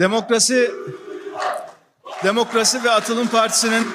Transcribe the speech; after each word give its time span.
Demokrasi 0.00 0.70
Demokrasi 2.24 2.84
ve 2.84 2.90
Atılım 2.90 3.28
Partisi'nin 3.28 3.88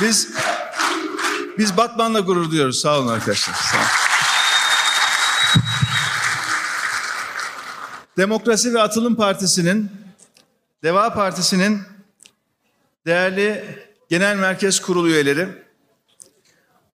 biz 0.00 0.28
biz 1.58 1.76
Batman'la 1.76 2.20
gurur 2.20 2.50
duyuyoruz. 2.50 2.80
Sağ 2.80 2.98
olun 2.98 3.08
arkadaşlar. 3.08 3.54
Sağ 3.54 3.76
olun. 3.76 3.86
Demokrasi 8.16 8.74
ve 8.74 8.82
Atılım 8.82 9.16
Partisi'nin 9.16 9.90
Deva 10.82 11.14
Partisi'nin 11.14 11.82
değerli 13.06 13.64
Genel 14.08 14.36
Merkez 14.36 14.80
Kurulu 14.80 15.08
üyeleri, 15.08 15.48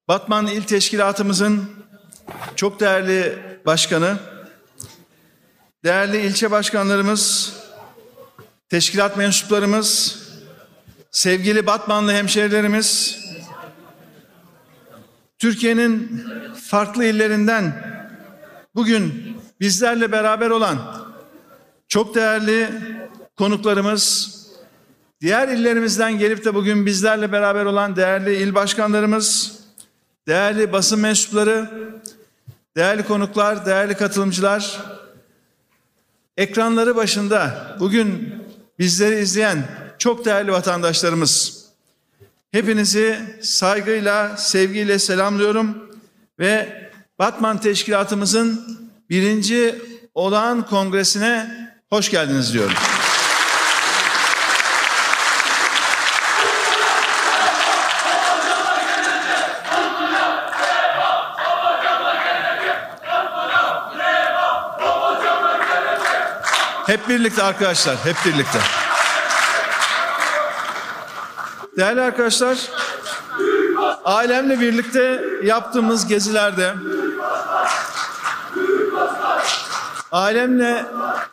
Batman 0.09 0.46
İl 0.46 0.62
Teşkilatımızın 0.62 1.71
çok 2.57 2.80
değerli 2.80 3.39
başkanı, 3.66 4.19
değerli 5.85 6.21
ilçe 6.21 6.51
başkanlarımız, 6.51 7.53
teşkilat 8.69 9.16
mensuplarımız, 9.16 10.19
sevgili 11.10 11.66
Batmanlı 11.66 12.12
hemşehrilerimiz, 12.12 13.19
Türkiye'nin 15.38 16.24
farklı 16.70 17.05
illerinden 17.05 17.95
bugün 18.74 19.37
bizlerle 19.60 20.12
beraber 20.12 20.51
olan 20.51 20.79
çok 21.88 22.15
değerli 22.15 22.69
konuklarımız, 23.37 24.35
diğer 25.21 25.48
illerimizden 25.48 26.19
gelip 26.19 26.45
de 26.45 26.55
bugün 26.55 26.87
bizlerle 26.87 27.32
beraber 27.32 27.65
olan 27.65 27.96
değerli 27.96 28.37
il 28.37 28.55
başkanlarımız, 28.55 29.59
değerli 30.27 30.73
basın 30.73 31.01
mensupları, 31.01 31.71
değerli 32.77 33.05
konuklar, 33.05 33.66
değerli 33.66 33.95
katılımcılar, 33.95 34.80
ekranları 36.37 36.97
başında 36.97 37.77
bugün 37.80 38.34
bizleri 38.79 39.20
izleyen 39.20 39.65
çok 39.99 40.24
değerli 40.24 40.52
vatandaşlarımız, 40.52 41.65
hepinizi 42.52 43.18
saygıyla, 43.43 44.37
sevgiyle 44.37 44.99
selamlıyorum 44.99 45.90
ve 46.38 46.85
Batman 47.18 47.60
Teşkilatımızın 47.60 48.79
birinci 49.10 49.74
olağan 50.15 50.66
kongresine 50.66 51.51
hoş 51.90 52.10
geldiniz 52.10 52.52
diyorum. 52.52 52.74
Hep 66.87 67.09
birlikte 67.09 67.43
arkadaşlar, 67.43 67.97
hep 67.97 68.16
birlikte. 68.27 68.59
Değerli 71.77 72.00
arkadaşlar, 72.00 72.59
ailemle 74.04 74.60
birlikte 74.60 75.25
yaptığımız 75.44 76.06
gezilerde 76.06 76.75
ailemle 80.12 80.87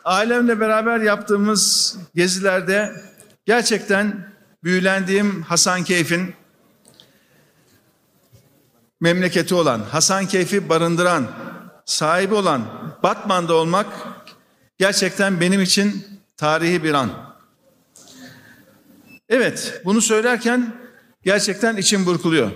ailemle 0.04 0.60
beraber 0.60 1.00
yaptığımız 1.00 1.96
gezilerde 2.14 2.92
gerçekten 3.46 4.32
büyülendiğim 4.64 5.42
Hasan 5.42 5.84
Keyf'in 5.84 6.34
memleketi 9.00 9.54
olan, 9.54 9.80
Hasan 9.92 10.26
Keyf'i 10.26 10.68
barındıran, 10.68 11.26
sahibi 11.84 12.34
olan 12.34 12.62
Batman'da 13.02 13.54
olmak 13.54 13.86
gerçekten 14.82 15.40
benim 15.40 15.60
için 15.60 16.06
tarihi 16.36 16.84
bir 16.84 16.94
an. 16.94 17.10
Evet, 19.28 19.80
bunu 19.84 20.00
söylerken 20.00 20.74
gerçekten 21.22 21.76
içim 21.76 22.06
burkuluyor. 22.06 22.50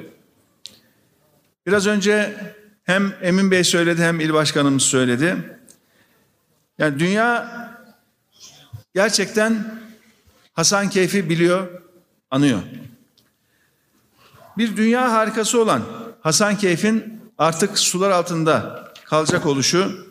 Biraz 1.67 1.87
önce 1.87 2.37
hem 2.85 3.13
Emin 3.23 3.51
Bey 3.51 3.65
söyledi 3.65 4.03
hem 4.03 4.21
il 4.21 4.33
başkanımız 4.33 4.83
söyledi. 4.83 5.37
Yani 6.79 6.99
dünya 6.99 7.49
gerçekten 8.95 9.81
Hasan 10.53 10.91
Keyfi 10.91 11.31
biliyor, 11.31 11.83
anıyor. 12.31 12.63
Bir 14.59 14.77
dünya 14.77 15.13
harikası 15.13 15.63
olan 15.63 15.83
Hasan 16.21 16.59
Keyf'in 16.59 17.21
artık 17.39 17.79
sular 17.79 18.11
altında 18.11 18.85
kalacak 19.05 19.47
oluşu, 19.47 20.06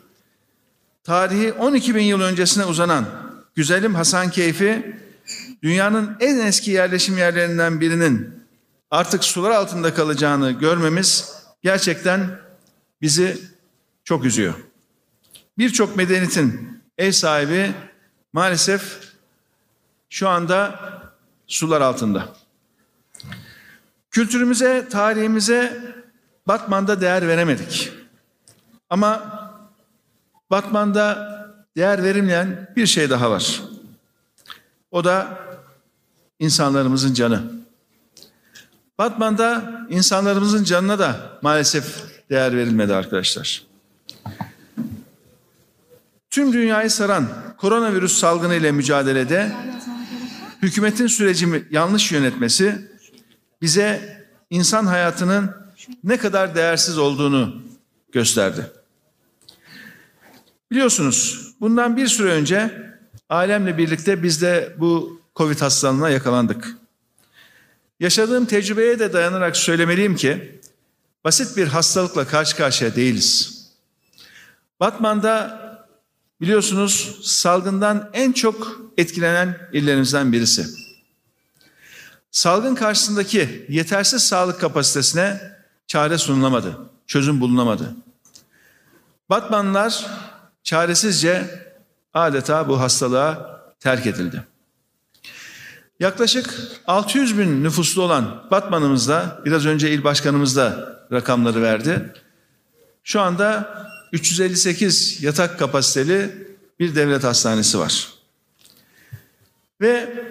tarihi 1.06 1.52
12 1.52 1.94
bin 1.94 2.02
yıl 2.02 2.20
öncesine 2.20 2.64
uzanan 2.64 3.06
güzelim 3.54 3.94
Hasan 3.94 4.30
Keyfi, 4.30 4.96
dünyanın 5.62 6.16
en 6.20 6.38
eski 6.38 6.70
yerleşim 6.70 7.18
yerlerinden 7.18 7.80
birinin 7.80 8.44
artık 8.90 9.24
sular 9.24 9.50
altında 9.50 9.94
kalacağını 9.94 10.50
görmemiz 10.50 11.34
gerçekten 11.62 12.38
bizi 13.02 13.38
çok 14.04 14.24
üzüyor. 14.24 14.54
Birçok 15.58 15.96
medeniyetin 15.96 16.80
ev 16.98 17.12
sahibi 17.12 17.74
maalesef 18.32 18.98
şu 20.10 20.28
anda 20.28 20.80
sular 21.46 21.80
altında. 21.80 22.28
Kültürümüze, 24.10 24.88
tarihimize 24.90 25.82
Batman'da 26.46 27.00
değer 27.00 27.28
veremedik. 27.28 27.92
Ama 28.90 29.45
Batman'da 30.50 31.36
değer 31.76 32.02
verilmeyen 32.02 32.72
bir 32.76 32.86
şey 32.86 33.10
daha 33.10 33.30
var. 33.30 33.62
O 34.90 35.04
da 35.04 35.38
insanlarımızın 36.38 37.14
canı. 37.14 37.42
Batman'da 38.98 39.80
insanlarımızın 39.90 40.64
canına 40.64 40.98
da 40.98 41.38
maalesef 41.42 42.04
değer 42.30 42.56
verilmedi 42.56 42.94
arkadaşlar. 42.94 43.66
Tüm 46.30 46.52
dünyayı 46.52 46.90
saran 46.90 47.28
koronavirüs 47.56 48.18
salgını 48.18 48.54
ile 48.54 48.72
mücadelede 48.72 49.52
hükümetin 50.62 51.06
süreci 51.06 51.66
yanlış 51.70 52.12
yönetmesi 52.12 52.90
bize 53.62 54.16
insan 54.50 54.86
hayatının 54.86 55.50
ne 56.04 56.16
kadar 56.16 56.54
değersiz 56.54 56.98
olduğunu 56.98 57.62
gösterdi. 58.12 58.70
Biliyorsunuz 60.70 61.48
bundan 61.60 61.96
bir 61.96 62.06
süre 62.06 62.30
önce 62.30 62.86
ailemle 63.28 63.78
birlikte 63.78 64.22
biz 64.22 64.42
de 64.42 64.74
bu 64.78 65.20
Covid 65.36 65.60
hastalığına 65.60 66.10
yakalandık. 66.10 66.76
Yaşadığım 68.00 68.46
tecrübeye 68.46 68.98
de 68.98 69.12
dayanarak 69.12 69.56
söylemeliyim 69.56 70.16
ki 70.16 70.60
basit 71.24 71.56
bir 71.56 71.68
hastalıkla 71.68 72.26
karşı 72.26 72.56
karşıya 72.56 72.96
değiliz. 72.96 73.56
Batman'da 74.80 75.60
biliyorsunuz 76.40 77.18
salgından 77.22 78.10
en 78.12 78.32
çok 78.32 78.80
etkilenen 78.96 79.58
illerimizden 79.72 80.32
birisi. 80.32 80.66
Salgın 82.30 82.74
karşısındaki 82.74 83.66
yetersiz 83.68 84.22
sağlık 84.22 84.60
kapasitesine 84.60 85.40
çare 85.86 86.18
sunulamadı, 86.18 86.78
çözüm 87.06 87.40
bulunamadı. 87.40 87.94
Batmanlılar 89.30 90.06
çaresizce 90.66 91.44
adeta 92.14 92.68
bu 92.68 92.80
hastalığa 92.80 93.60
terk 93.80 94.06
edildi. 94.06 94.44
Yaklaşık 96.00 96.54
600 96.86 97.38
bin 97.38 97.64
nüfuslu 97.64 98.02
olan 98.02 98.46
Batman'ımızda 98.50 99.40
biraz 99.44 99.66
önce 99.66 99.90
il 99.90 100.04
başkanımız 100.04 100.56
da 100.56 100.96
rakamları 101.12 101.62
verdi. 101.62 102.12
Şu 103.04 103.20
anda 103.20 103.76
358 104.12 105.22
yatak 105.22 105.58
kapasiteli 105.58 106.46
bir 106.80 106.94
devlet 106.94 107.24
hastanesi 107.24 107.78
var. 107.78 108.08
Ve 109.80 110.24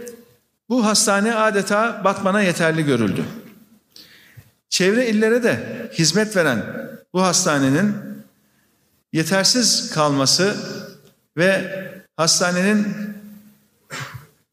bu 0.70 0.86
hastane 0.86 1.36
adeta 1.36 2.02
Batman'a 2.04 2.42
yeterli 2.42 2.86
görüldü. 2.86 3.24
Çevre 4.70 5.08
illere 5.10 5.44
de 5.44 5.90
hizmet 5.98 6.36
veren 6.36 6.90
bu 7.14 7.24
hastanenin 7.24 8.15
yetersiz 9.16 9.92
kalması 9.92 10.56
ve 11.38 11.72
hastanenin 12.18 12.88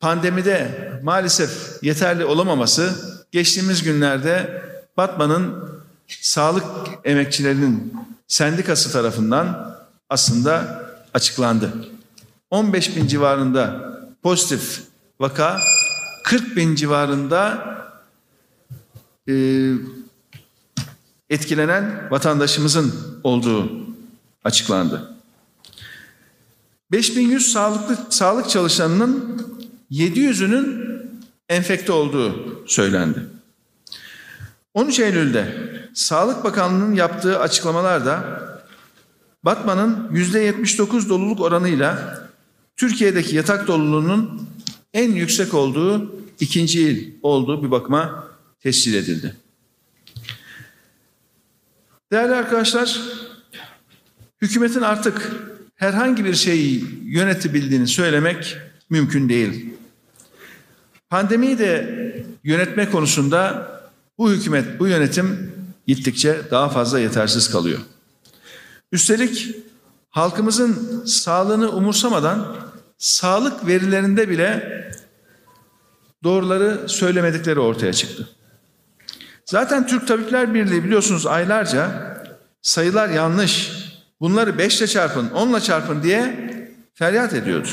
pandemide 0.01 0.69
maalesef 1.03 1.51
yeterli 1.83 2.25
olamaması 2.25 2.95
geçtiğimiz 3.33 3.83
günlerde 3.83 4.63
Batman'ın 4.97 5.55
sağlık 6.09 6.65
emekçilerinin 7.05 7.95
sendikası 8.27 8.93
tarafından 8.93 9.77
aslında 10.09 10.83
açıklandı. 11.15 11.73
15 12.51 12.97
bin 12.97 13.07
civarında 13.07 13.93
pozitif 14.23 14.81
vaka, 15.21 15.59
40 16.25 16.57
bin 16.57 16.75
civarında 16.75 17.65
e, 19.29 19.35
etkilenen 21.31 22.11
vatandaşımızın 22.11 22.95
olduğu 23.25 23.82
açıklandı. 24.45 25.15
5100 26.93 27.53
sağlıklı 27.53 27.99
sağlık 28.11 28.51
çalışanının 28.51 29.43
700'ünün 29.91 30.83
enfekte 31.49 31.93
olduğu 31.93 32.63
söylendi. 32.67 33.27
13 34.75 35.01
Eylül'de 35.01 35.73
Sağlık 35.95 36.45
Bakanlığı'nın 36.45 36.95
yaptığı 36.95 37.39
açıklamalarda 37.39 38.43
Batman'ın 39.45 40.09
%79 40.13 41.09
doluluk 41.09 41.41
oranıyla 41.41 42.19
Türkiye'deki 42.77 43.37
yatak 43.37 43.69
doluluğunun 43.69 44.49
en 44.95 45.13
yüksek 45.13 45.55
olduğu 45.55 46.15
ikinci 46.41 46.81
il 46.81 47.15
olduğu 47.23 47.63
bir 47.63 47.71
bakıma 47.71 48.29
tescil 48.61 48.95
edildi. 48.95 49.37
Değerli 52.13 52.35
arkadaşlar, 52.35 53.01
hükümetin 54.43 54.81
artık 54.81 55.33
herhangi 55.75 56.25
bir 56.25 56.35
şeyi 56.35 56.85
yönetebildiğini 57.05 57.87
söylemek 57.87 58.57
mümkün 58.91 59.29
değil. 59.29 59.75
Pandemiyi 61.11 61.59
de 61.59 61.99
yönetme 62.45 62.91
konusunda 62.91 63.69
bu 64.19 64.33
hükümet, 64.33 64.81
bu 64.81 64.87
yönetim 64.87 65.53
gittikçe 65.87 66.41
daha 66.51 66.69
fazla 66.69 66.99
yetersiz 67.01 67.51
kalıyor. 67.51 67.79
Üstelik 68.93 69.57
halkımızın 70.11 71.03
sağlığını 71.07 71.71
umursamadan 71.71 72.57
sağlık 72.99 73.67
verilerinde 73.67 74.29
bile 74.29 74.83
doğruları 76.25 76.89
söylemedikleri 76.89 77.61
ortaya 77.61 77.93
çıktı. 77.93 78.29
Zaten 79.45 79.87
Türk 79.87 80.09
Tabipler 80.09 80.55
Birliği 80.55 80.85
biliyorsunuz 80.85 81.27
aylarca 81.27 82.13
sayılar 82.63 83.09
yanlış, 83.09 83.82
bunları 84.23 84.59
beşle 84.59 84.87
çarpın, 84.87 85.31
onla 85.31 85.61
çarpın 85.61 86.03
diye 86.03 86.51
feryat 86.95 87.33
ediyordu. 87.33 87.69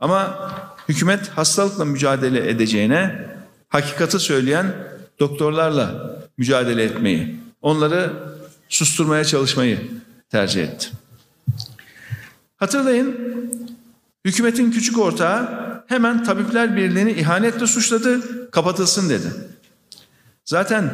Ama 0.00 0.50
hükümet 0.88 1.28
hastalıkla 1.28 1.84
mücadele 1.84 2.50
edeceğine 2.50 3.28
hakikati 3.68 4.18
söyleyen 4.18 4.74
doktorlarla 5.18 6.16
mücadele 6.38 6.82
etmeyi, 6.84 7.40
onları 7.62 8.12
susturmaya 8.68 9.24
çalışmayı 9.24 9.90
tercih 10.28 10.62
etti. 10.62 10.88
Hatırlayın, 12.56 13.16
hükümetin 14.24 14.70
küçük 14.70 14.98
ortağı 14.98 15.48
hemen 15.86 16.24
Tabipler 16.24 16.76
Birliği'ni 16.76 17.12
ihanetle 17.12 17.66
suçladı, 17.66 18.50
kapatılsın 18.50 19.10
dedi. 19.10 19.32
Zaten 20.44 20.90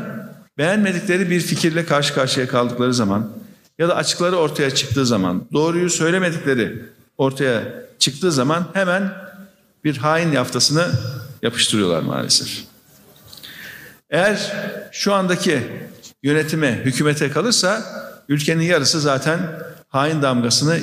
beğenmedikleri 0.59 1.31
bir 1.31 1.41
fikirle 1.41 1.87
karşı 1.87 2.15
karşıya 2.15 2.49
kaldıkları 2.49 2.95
zaman 2.95 3.46
ya 3.79 3.89
da 3.89 3.97
açıkları 3.97 4.37
ortaya 4.37 4.71
çıktığı 4.71 5.07
zaman, 5.07 5.47
doğruyu 5.53 5.91
söylemedikleri 5.91 6.85
ortaya 7.19 7.63
çıktığı 7.99 8.33
zaman 8.33 8.69
hemen 8.73 9.13
bir 9.85 9.97
hain 9.97 10.33
yaftasını 10.33 10.91
yapıştırıyorlar 11.43 12.03
maalesef. 12.03 12.65
Eğer 14.11 14.53
şu 14.93 15.15
andaki 15.15 15.63
yönetime, 16.23 16.81
hükümete 16.85 17.31
kalırsa 17.31 17.83
ülkenin 18.29 18.63
yarısı 18.63 19.01
zaten 19.01 19.63
hain 19.89 20.23
damgasını 20.23 20.81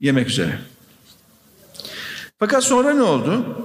yemek 0.00 0.28
üzere. 0.28 0.58
Fakat 2.38 2.64
sonra 2.64 2.94
ne 2.94 3.02
oldu? 3.02 3.56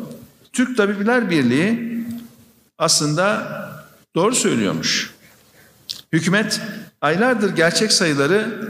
Türk 0.53 0.77
Tabipler 0.77 1.29
Birliği 1.29 1.93
aslında 2.77 3.47
doğru 4.15 4.35
söylüyormuş. 4.35 5.13
Hükümet 6.13 6.61
aylardır 7.03 7.55
gerçek 7.55 7.91
sayıları 7.91 8.69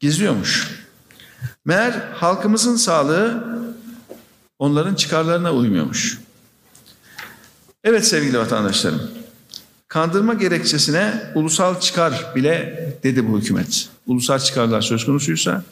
gizliyormuş. 0.00 0.80
Meğer 1.64 1.92
halkımızın 2.14 2.76
sağlığı 2.76 3.44
onların 4.58 4.94
çıkarlarına 4.94 5.52
uymuyormuş. 5.52 6.18
Evet 7.84 8.06
sevgili 8.06 8.38
vatandaşlarım. 8.38 9.10
Kandırma 9.88 10.34
gerekçesine 10.34 11.32
ulusal 11.34 11.80
çıkar 11.80 12.32
bile 12.34 12.88
dedi 13.02 13.28
bu 13.28 13.40
hükümet. 13.40 13.88
Ulusal 14.06 14.38
çıkarlar 14.38 14.80
söz 14.80 15.06
konusuysa 15.06 15.62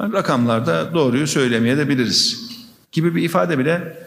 rakamlarda 0.00 0.94
doğruyu 0.94 1.26
söylemeye 1.26 1.76
de 1.76 1.88
biliriz 1.88 2.50
gibi 2.92 3.14
bir 3.14 3.22
ifade 3.22 3.58
bile 3.58 4.06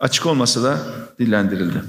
açık 0.00 0.26
olmasa 0.26 0.62
da 0.62 0.78
dillendirildi. 1.18 1.82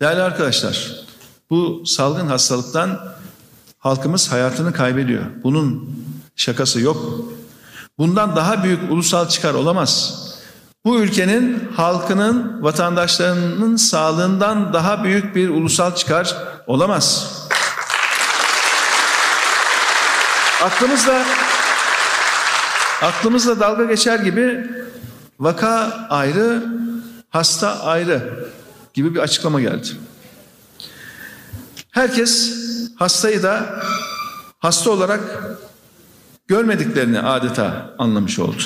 Değerli 0.00 0.22
arkadaşlar, 0.22 1.05
bu 1.50 1.86
salgın 1.86 2.26
hastalıktan 2.26 3.00
halkımız 3.78 4.32
hayatını 4.32 4.72
kaybediyor. 4.72 5.24
Bunun 5.42 5.90
şakası 6.36 6.80
yok. 6.80 7.24
Bundan 7.98 8.36
daha 8.36 8.64
büyük 8.64 8.92
ulusal 8.92 9.28
çıkar 9.28 9.54
olamaz. 9.54 10.22
Bu 10.84 11.00
ülkenin 11.00 11.68
halkının, 11.76 12.62
vatandaşlarının 12.62 13.76
sağlığından 13.76 14.72
daha 14.72 15.04
büyük 15.04 15.36
bir 15.36 15.48
ulusal 15.48 15.94
çıkar 15.94 16.36
olamaz. 16.66 17.32
Aklımızda 20.64 21.24
aklımızda 23.02 23.60
dalga 23.60 23.84
geçer 23.84 24.18
gibi 24.18 24.70
vaka 25.40 26.06
ayrı, 26.10 26.64
hasta 27.30 27.84
ayrı 27.84 28.48
gibi 28.94 29.14
bir 29.14 29.20
açıklama 29.20 29.60
geldi. 29.60 29.88
Herkes 31.96 32.52
hastayı 32.96 33.42
da 33.42 33.82
hasta 34.58 34.90
olarak 34.90 35.20
görmediklerini 36.46 37.20
adeta 37.20 37.94
anlamış 37.98 38.38
oldu. 38.38 38.62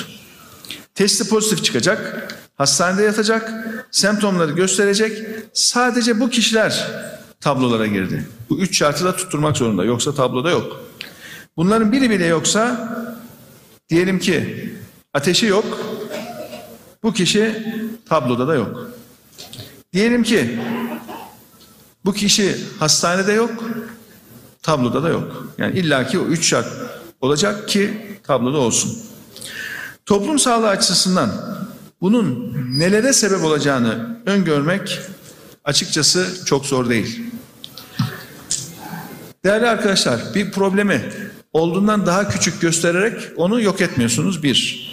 Testi 0.95 1.29
pozitif 1.29 1.63
çıkacak, 1.63 2.27
hastanede 2.55 3.03
yatacak, 3.03 3.53
semptomları 3.91 4.51
gösterecek. 4.51 5.27
Sadece 5.53 6.19
bu 6.19 6.29
kişiler 6.29 6.87
tablolara 7.39 7.87
girdi. 7.87 8.27
Bu 8.49 8.59
üç 8.59 8.77
şartı 8.77 9.05
da 9.05 9.15
tutturmak 9.15 9.57
zorunda. 9.57 9.85
Yoksa 9.85 10.15
tabloda 10.15 10.49
yok. 10.49 10.81
Bunların 11.57 11.91
biri 11.91 12.09
bile 12.09 12.25
yoksa 12.25 12.89
diyelim 13.89 14.19
ki 14.19 14.69
ateşi 15.13 15.45
yok. 15.45 15.65
Bu 17.03 17.13
kişi 17.13 17.67
tabloda 18.09 18.47
da 18.47 18.55
yok. 18.55 18.91
Diyelim 19.93 20.23
ki 20.23 20.59
bu 22.05 22.13
kişi 22.13 22.55
hastanede 22.79 23.31
yok. 23.31 23.51
Tabloda 24.63 25.03
da 25.03 25.09
yok. 25.09 25.47
Yani 25.57 25.79
illaki 25.79 26.19
o 26.19 26.23
üç 26.23 26.49
şart 26.49 26.67
olacak 27.21 27.69
ki 27.69 28.17
tabloda 28.23 28.57
olsun. 28.57 28.97
Toplum 30.05 30.39
sağlığı 30.39 30.69
açısından 30.69 31.31
bunun 32.01 32.55
nelere 32.79 33.13
sebep 33.13 33.43
olacağını 33.43 34.21
öngörmek 34.25 34.99
açıkçası 35.63 36.45
çok 36.45 36.65
zor 36.65 36.89
değil. 36.89 37.23
Değerli 39.43 39.69
arkadaşlar 39.69 40.21
bir 40.35 40.51
problemi 40.51 41.09
olduğundan 41.53 42.05
daha 42.05 42.29
küçük 42.29 42.61
göstererek 42.61 43.21
onu 43.35 43.61
yok 43.61 43.81
etmiyorsunuz 43.81 44.43
bir. 44.43 44.91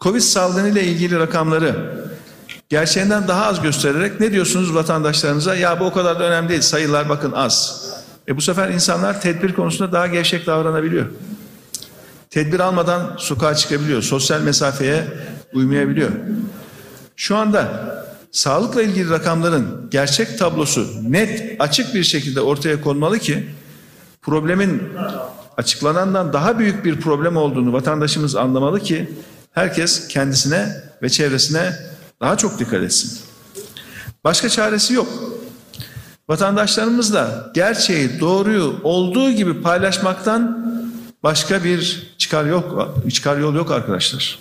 Covid 0.00 0.20
salgını 0.20 0.68
ile 0.68 0.84
ilgili 0.84 1.18
rakamları 1.18 2.04
gerçeğinden 2.68 3.28
daha 3.28 3.46
az 3.46 3.62
göstererek 3.62 4.20
ne 4.20 4.32
diyorsunuz 4.32 4.74
vatandaşlarınıza? 4.74 5.54
Ya 5.54 5.80
bu 5.80 5.84
o 5.84 5.92
kadar 5.92 6.20
da 6.20 6.24
önemli 6.24 6.48
değil 6.48 6.60
sayılar 6.60 7.08
bakın 7.08 7.32
az. 7.32 7.84
E 8.28 8.36
bu 8.36 8.40
sefer 8.40 8.68
insanlar 8.68 9.20
tedbir 9.20 9.52
konusunda 9.52 9.92
daha 9.92 10.06
gevşek 10.06 10.46
davranabiliyor. 10.46 11.06
Tedbir 12.30 12.60
almadan 12.60 13.16
sokağa 13.18 13.54
çıkabiliyor. 13.54 14.02
Sosyal 14.02 14.40
mesafeye 14.40 15.04
uymayabiliyor. 15.52 16.10
Şu 17.16 17.36
anda 17.36 17.68
sağlıkla 18.32 18.82
ilgili 18.82 19.10
rakamların 19.10 19.88
gerçek 19.90 20.38
tablosu 20.38 20.86
net, 21.12 21.56
açık 21.58 21.94
bir 21.94 22.04
şekilde 22.04 22.40
ortaya 22.40 22.80
konmalı 22.80 23.18
ki 23.18 23.46
problemin 24.22 24.82
açıklanandan 25.56 26.32
daha 26.32 26.58
büyük 26.58 26.84
bir 26.84 27.00
problem 27.00 27.36
olduğunu 27.36 27.72
vatandaşımız 27.72 28.36
anlamalı 28.36 28.80
ki 28.80 29.10
herkes 29.52 30.08
kendisine 30.08 30.68
ve 31.02 31.08
çevresine 31.08 31.72
daha 32.20 32.36
çok 32.36 32.58
dikkat 32.58 32.82
etsin. 32.82 33.20
Başka 34.24 34.48
çaresi 34.48 34.94
yok. 34.94 35.08
Vatandaşlarımız 36.28 37.14
da 37.14 37.50
gerçeği, 37.54 38.20
doğruyu 38.20 38.80
olduğu 38.82 39.30
gibi 39.30 39.62
paylaşmaktan 39.62 40.64
başka 41.22 41.64
bir 41.64 42.12
çıkar 42.18 42.44
yok, 42.44 42.94
çıkar 43.12 43.36
yol 43.36 43.54
yok 43.54 43.70
arkadaşlar. 43.70 44.38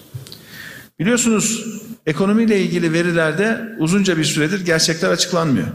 Biliyorsunuz 1.00 1.66
ekonomiyle 2.06 2.60
ilgili 2.60 2.94
verilerde 2.94 3.76
uzunca 3.80 4.18
bir 4.18 4.24
süredir 4.24 4.66
gerçekler 4.66 5.10
açıklanmıyor. 5.10 5.68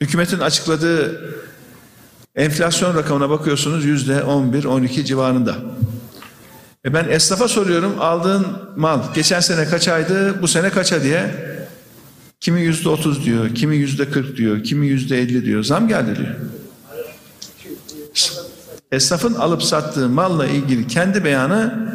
Hükümetin 0.00 0.38
açıkladığı 0.38 1.20
enflasyon 2.34 2.94
rakamına 2.94 3.30
bakıyorsunuz 3.30 3.84
yüzde 3.84 4.12
11-12 4.12 5.04
civarında. 5.04 5.56
E 6.84 6.94
ben 6.94 7.08
esnafa 7.08 7.48
soruyorum 7.48 7.94
aldığın 8.00 8.46
mal 8.76 9.00
geçen 9.14 9.40
sene 9.40 9.64
kaç 9.64 9.88
aydı 9.88 10.42
bu 10.42 10.48
sene 10.48 10.70
kaça 10.70 11.02
diye. 11.02 11.48
Kimi 12.40 12.60
yüzde 12.60 12.88
30 12.88 13.24
diyor, 13.24 13.54
kimi 13.54 13.76
yüzde 13.76 14.10
40 14.10 14.36
diyor, 14.36 14.64
kimi 14.64 14.86
yüzde 14.86 15.18
50 15.18 15.44
diyor. 15.44 15.64
Zam 15.64 15.88
geldi 15.88 16.16
diyor. 16.16 16.34
esnafın 18.92 19.34
alıp 19.34 19.62
sattığı 19.62 20.08
malla 20.08 20.46
ilgili 20.46 20.86
kendi 20.86 21.24
beyanı 21.24 21.88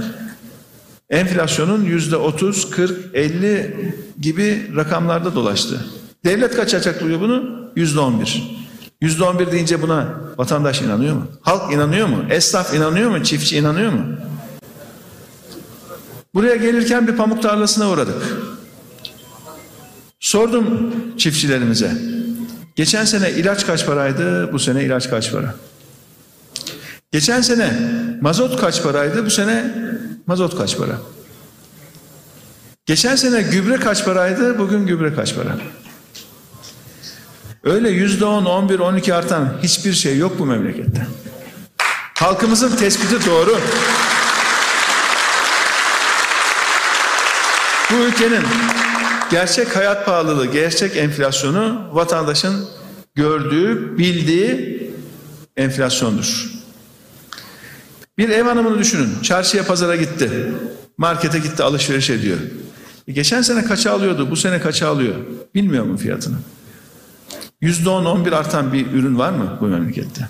enflasyonun 1.09 1.83
yüzde 1.85 2.17
30, 2.17 2.69
40, 2.69 3.15
50 3.15 3.95
gibi 4.21 4.71
rakamlarda 4.75 5.35
dolaştı. 5.35 5.85
Devlet 6.25 6.55
kaç 6.55 6.73
açıklıyor 6.73 7.21
bunu? 7.21 7.69
Yüzde 7.75 7.99
11. 7.99 8.63
Yüzde 9.01 9.23
11 9.23 9.51
deyince 9.51 9.81
buna 9.81 10.07
vatandaş 10.37 10.81
inanıyor 10.81 11.15
mu? 11.15 11.27
Halk 11.41 11.73
inanıyor 11.73 12.07
mu? 12.07 12.25
Esnaf 12.29 12.73
inanıyor 12.73 13.09
mu? 13.09 13.23
Çiftçi 13.23 13.57
inanıyor 13.57 13.91
mu? 13.91 14.03
Buraya 16.33 16.55
gelirken 16.55 17.07
bir 17.07 17.15
pamuk 17.15 17.43
tarlasına 17.43 17.89
uğradık. 17.89 18.23
Sordum 20.19 20.93
çiftçilerimize. 21.17 21.97
Geçen 22.75 23.05
sene 23.05 23.31
ilaç 23.31 23.65
kaç 23.65 23.85
paraydı? 23.85 24.53
Bu 24.53 24.59
sene 24.59 24.83
ilaç 24.83 25.09
kaç 25.09 25.31
para? 25.31 25.55
Geçen 27.11 27.41
sene 27.41 27.73
mazot 28.21 28.61
kaç 28.61 28.83
paraydı? 28.83 29.25
Bu 29.25 29.29
sene 29.29 29.75
mazot 30.27 30.57
kaç 30.57 30.77
para? 30.77 30.97
Geçen 32.85 33.15
sene 33.15 33.41
gübre 33.41 33.75
kaç 33.75 34.05
paraydı? 34.05 34.59
Bugün 34.59 34.85
gübre 34.87 35.13
kaç 35.15 35.35
para? 35.35 35.57
Öyle 37.63 37.89
yüzde 37.89 38.25
on, 38.25 38.45
on 38.45 38.69
bir, 38.69 38.79
on 38.79 38.95
iki 38.95 39.13
artan 39.13 39.53
hiçbir 39.63 39.93
şey 39.93 40.17
yok 40.17 40.39
bu 40.39 40.45
memlekette. 40.45 41.07
Halkımızın 42.13 42.75
tespiti 42.75 43.25
doğru. 43.25 43.57
Bu 47.91 47.95
ülkenin 47.95 48.43
gerçek 49.31 49.75
hayat 49.75 50.05
pahalılığı, 50.05 50.45
gerçek 50.45 50.97
enflasyonu 50.97 51.89
vatandaşın 51.91 52.65
gördüğü, 53.15 53.97
bildiği 53.97 54.91
enflasyondur. 55.57 56.53
Bir 58.17 58.29
ev 58.29 58.43
hanımını 58.43 58.79
düşünün. 58.79 59.09
Çarşıya 59.21 59.65
pazara 59.65 59.95
gitti. 59.95 60.53
Markete 60.97 61.39
gitti 61.39 61.63
alışveriş 61.63 62.09
ediyor. 62.09 62.37
E 63.07 63.11
geçen 63.11 63.41
sene 63.41 63.65
kaça 63.65 63.91
alıyordu? 63.91 64.31
Bu 64.31 64.35
sene 64.35 64.61
kaça 64.61 64.87
alıyor? 64.87 65.15
Bilmiyor 65.55 65.83
mu 65.85 65.97
fiyatını? 65.97 66.35
Yüzde 67.61 67.89
on, 67.89 68.05
on 68.05 68.25
bir 68.25 68.31
artan 68.31 68.73
bir 68.73 68.91
ürün 68.91 69.19
var 69.19 69.31
mı 69.31 69.57
bu 69.61 69.65
memlekette? 69.65 70.27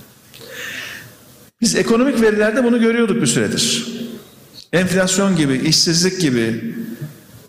Biz 1.62 1.76
ekonomik 1.76 2.22
verilerde 2.22 2.64
bunu 2.64 2.80
görüyorduk 2.80 3.22
bir 3.22 3.28
süredir. 3.28 3.88
Enflasyon 4.74 5.36
gibi, 5.36 5.56
işsizlik 5.56 6.22
gibi, 6.22 6.76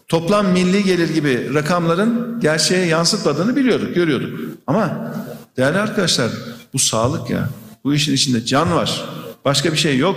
toplam 0.09 0.47
milli 0.47 0.85
gelir 0.85 1.09
gibi 1.15 1.55
rakamların 1.55 2.41
gerçeğe 2.41 2.87
yansıtmadığını 2.87 3.57
biliyorduk, 3.57 3.95
görüyorduk. 3.95 4.41
Ama 4.67 5.13
değerli 5.57 5.79
arkadaşlar 5.79 6.31
bu 6.75 6.79
sağlık 6.79 7.31
ya. 7.31 7.49
Bu 7.85 7.95
işin 7.95 8.15
içinde 8.15 8.45
can 8.45 8.75
var. 8.75 9.05
Başka 9.45 9.73
bir 9.73 9.77
şey 9.77 9.99
yok. 9.99 10.17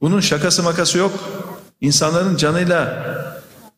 Bunun 0.00 0.20
şakası 0.20 0.62
makası 0.62 0.98
yok. 0.98 1.12
İnsanların 1.80 2.36
canıyla 2.36 3.06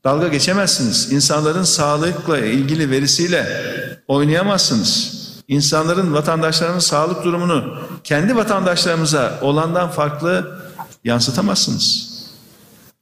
dalga 0.04 0.28
geçemezsiniz. 0.28 1.12
İnsanların 1.12 1.62
sağlıkla 1.62 2.38
ilgili 2.38 2.90
verisiyle 2.90 3.62
oynayamazsınız. 4.08 5.24
İnsanların, 5.48 6.14
vatandaşlarının 6.14 6.78
sağlık 6.78 7.24
durumunu 7.24 7.78
kendi 8.04 8.36
vatandaşlarımıza 8.36 9.38
olandan 9.42 9.90
farklı 9.90 10.60
yansıtamazsınız. 11.04 12.13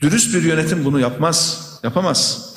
Dürüst 0.02 0.35
bir 0.35 0.42
yönetim 0.42 0.85
bunu 0.85 1.00
yapmaz, 1.00 1.68
yapamaz. 1.82 2.52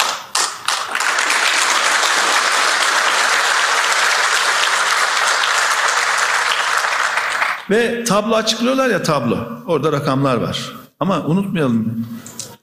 Ve 7.69 8.03
tablo 8.03 8.35
açıklıyorlar 8.35 8.89
ya 8.89 9.03
tablo. 9.03 9.37
Orada 9.67 9.91
rakamlar 9.91 10.35
var. 10.35 10.73
Ama 10.99 11.25
unutmayalım. 11.25 12.07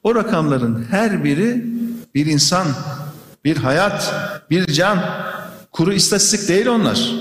O 0.03 0.15
rakamların 0.15 0.87
her 0.91 1.23
biri 1.23 1.65
bir 2.15 2.25
insan, 2.25 2.67
bir 3.45 3.57
hayat, 3.57 4.13
bir 4.49 4.73
can. 4.73 4.99
Kuru 5.71 5.93
istatistik 5.93 6.49
değil 6.49 6.67
onlar. 6.67 7.11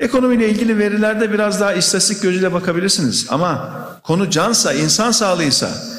Ekonomiyle 0.00 0.48
ilgili 0.48 0.78
verilerde 0.78 1.32
biraz 1.32 1.60
daha 1.60 1.72
istatistik 1.72 2.22
gözüyle 2.22 2.52
bakabilirsiniz. 2.52 3.26
Ama 3.30 3.78
konu 4.02 4.30
cansa, 4.30 4.72
insan 4.72 5.10
sağlığıysa 5.10 5.97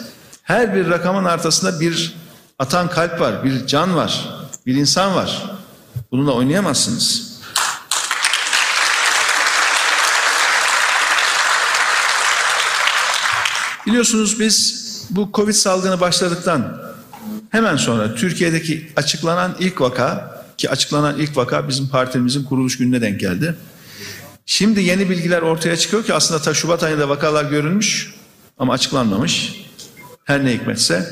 her 0.50 0.75
bir 0.75 0.89
rakamın 0.89 1.25
arkasında 1.25 1.79
bir 1.79 2.15
atan 2.60 2.89
kalp 2.89 3.20
var, 3.20 3.44
bir 3.44 3.68
can 3.68 3.96
var, 3.96 4.29
bir 4.65 4.75
insan 4.75 5.15
var. 5.15 5.44
Bununla 6.12 6.32
oynayamazsınız. 6.32 7.39
Biliyorsunuz 13.86 14.39
biz 14.39 14.79
bu 15.10 15.29
Covid 15.34 15.53
salgını 15.53 16.01
başladıktan 16.01 16.82
hemen 17.50 17.77
sonra 17.77 18.15
Türkiye'deki 18.15 18.91
açıklanan 18.96 19.56
ilk 19.60 19.82
vaka 19.82 20.41
ki 20.58 20.70
açıklanan 20.70 21.20
ilk 21.20 21.38
vaka 21.38 21.68
bizim 21.68 21.88
partimizin 21.88 22.44
kuruluş 22.44 22.77
gününe 22.77 23.01
denk 23.01 23.20
geldi. 23.20 23.56
Şimdi 24.46 24.82
yeni 24.82 25.10
bilgiler 25.10 25.41
ortaya 25.41 25.77
çıkıyor 25.77 26.03
ki 26.03 26.13
aslında 26.13 26.41
ta 26.41 26.53
Şubat 26.53 26.84
ayında 26.84 27.10
vakalar 27.10 27.46
görülmüş 27.46 28.13
ama 28.60 28.74
açıklanmamış. 28.74 29.68
Her 30.29 30.45
ne 30.45 30.53
hikmetse 30.53 31.05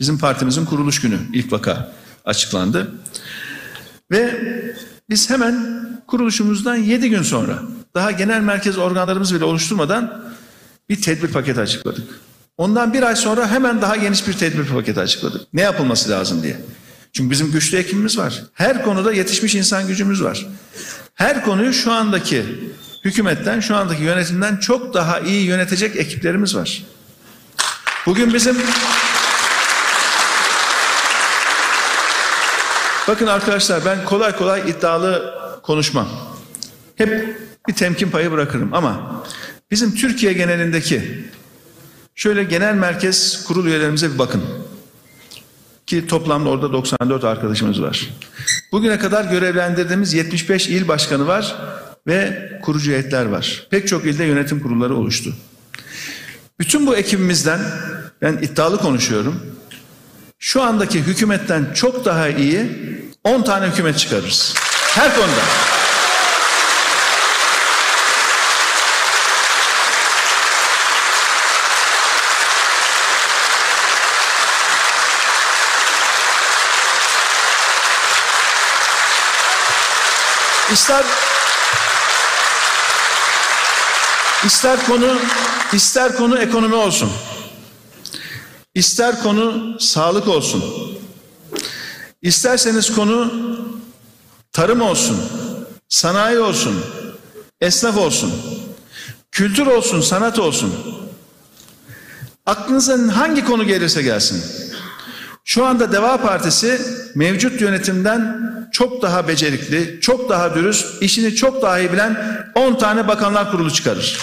bizim 0.00 0.18
partimizin 0.18 0.64
kuruluş 0.64 1.00
günü 1.00 1.18
ilk 1.32 1.52
vaka 1.52 1.92
açıklandı. 2.24 2.94
Ve 4.10 4.42
biz 5.10 5.30
hemen 5.30 5.80
kuruluşumuzdan 6.06 6.76
yedi 6.76 7.10
gün 7.10 7.22
sonra 7.22 7.58
daha 7.94 8.10
genel 8.10 8.40
merkez 8.40 8.78
organlarımız 8.78 9.34
bile 9.34 9.44
oluşturmadan 9.44 10.24
bir 10.88 11.02
tedbir 11.02 11.28
paketi 11.28 11.60
açıkladık. 11.60 12.08
Ondan 12.56 12.92
bir 12.92 13.02
ay 13.02 13.16
sonra 13.16 13.50
hemen 13.50 13.82
daha 13.82 13.96
geniş 13.96 14.28
bir 14.28 14.32
tedbir 14.32 14.64
paketi 14.64 15.00
açıkladık. 15.00 15.40
Ne 15.52 15.60
yapılması 15.60 16.10
lazım 16.10 16.42
diye. 16.42 16.60
Çünkü 17.12 17.30
bizim 17.30 17.52
güçlü 17.52 17.78
ekibimiz 17.78 18.18
var. 18.18 18.42
Her 18.52 18.84
konuda 18.84 19.12
yetişmiş 19.12 19.54
insan 19.54 19.86
gücümüz 19.86 20.22
var. 20.22 20.46
Her 21.14 21.44
konuyu 21.44 21.72
şu 21.72 21.92
andaki 21.92 22.44
hükümetten, 23.04 23.60
şu 23.60 23.76
andaki 23.76 24.02
yönetimden 24.02 24.56
çok 24.56 24.94
daha 24.94 25.20
iyi 25.20 25.46
yönetecek 25.46 25.96
ekiplerimiz 25.96 26.56
var. 26.56 26.82
Bugün 28.06 28.34
bizim 28.34 28.56
Bakın 33.08 33.26
arkadaşlar 33.26 33.84
ben 33.84 34.04
kolay 34.04 34.36
kolay 34.36 34.70
iddialı 34.70 35.34
konuşmam. 35.62 36.08
Hep 36.96 37.38
bir 37.68 37.74
temkin 37.74 38.10
payı 38.10 38.32
bırakırım 38.32 38.74
ama 38.74 39.22
bizim 39.70 39.94
Türkiye 39.94 40.32
genelindeki 40.32 41.24
şöyle 42.14 42.44
genel 42.44 42.74
merkez 42.74 43.44
kurul 43.44 43.66
üyelerimize 43.66 44.14
bir 44.14 44.18
bakın. 44.18 44.44
Ki 45.86 46.06
toplamda 46.06 46.48
orada 46.48 46.72
94 46.72 47.24
arkadaşımız 47.24 47.82
var. 47.82 48.08
Bugüne 48.72 48.98
kadar 48.98 49.24
görevlendirdiğimiz 49.24 50.14
75 50.14 50.68
il 50.68 50.88
başkanı 50.88 51.26
var 51.26 51.56
ve 52.06 52.50
kurucu 52.62 52.90
heyetler 52.90 53.24
var. 53.26 53.66
Pek 53.70 53.88
çok 53.88 54.04
ilde 54.04 54.24
yönetim 54.24 54.60
kurulları 54.60 54.96
oluştu. 54.96 55.34
Bütün 56.60 56.86
bu 56.86 56.96
ekibimizden 56.96 57.60
ben 58.22 58.32
iddialı 58.32 58.78
konuşuyorum. 58.78 59.56
Şu 60.38 60.62
andaki 60.62 61.00
hükümetten 61.00 61.66
çok 61.74 62.04
daha 62.04 62.28
iyi 62.28 62.66
10 63.24 63.42
tane 63.42 63.66
hükümet 63.66 63.98
çıkarırız. 63.98 64.54
Her 64.94 65.14
konuda. 65.14 65.42
İster 80.72 81.04
ister 84.44 84.86
konu 84.86 85.18
ister 85.72 86.16
konu 86.16 86.38
ekonomi 86.38 86.74
olsun. 86.74 87.10
İster 88.74 89.22
konu 89.22 89.76
sağlık 89.80 90.28
olsun. 90.28 90.64
İsterseniz 92.22 92.94
konu 92.94 93.32
tarım 94.52 94.80
olsun, 94.80 95.18
sanayi 95.88 96.38
olsun, 96.38 96.84
esnaf 97.60 97.96
olsun, 97.96 98.32
kültür 99.32 99.66
olsun, 99.66 100.00
sanat 100.00 100.38
olsun. 100.38 100.74
Aklınıza 102.46 103.16
hangi 103.16 103.44
konu 103.44 103.66
gelirse 103.66 104.02
gelsin. 104.02 104.67
Şu 105.50 105.64
anda 105.66 105.92
Deva 105.92 106.16
Partisi 106.16 106.80
mevcut 107.14 107.60
yönetimden 107.60 108.40
çok 108.72 109.02
daha 109.02 109.28
becerikli, 109.28 110.00
çok 110.00 110.28
daha 110.28 110.54
dürüst, 110.54 111.02
işini 111.02 111.34
çok 111.34 111.62
daha 111.62 111.78
iyi 111.78 111.92
bilen 111.92 112.44
10 112.54 112.74
tane 112.74 113.08
bakanlar 113.08 113.50
kurulu 113.50 113.70
çıkarır. 113.70 114.18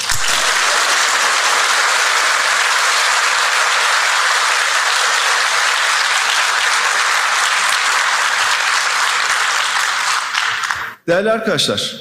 Değerli 11.08 11.32
arkadaşlar, 11.32 11.96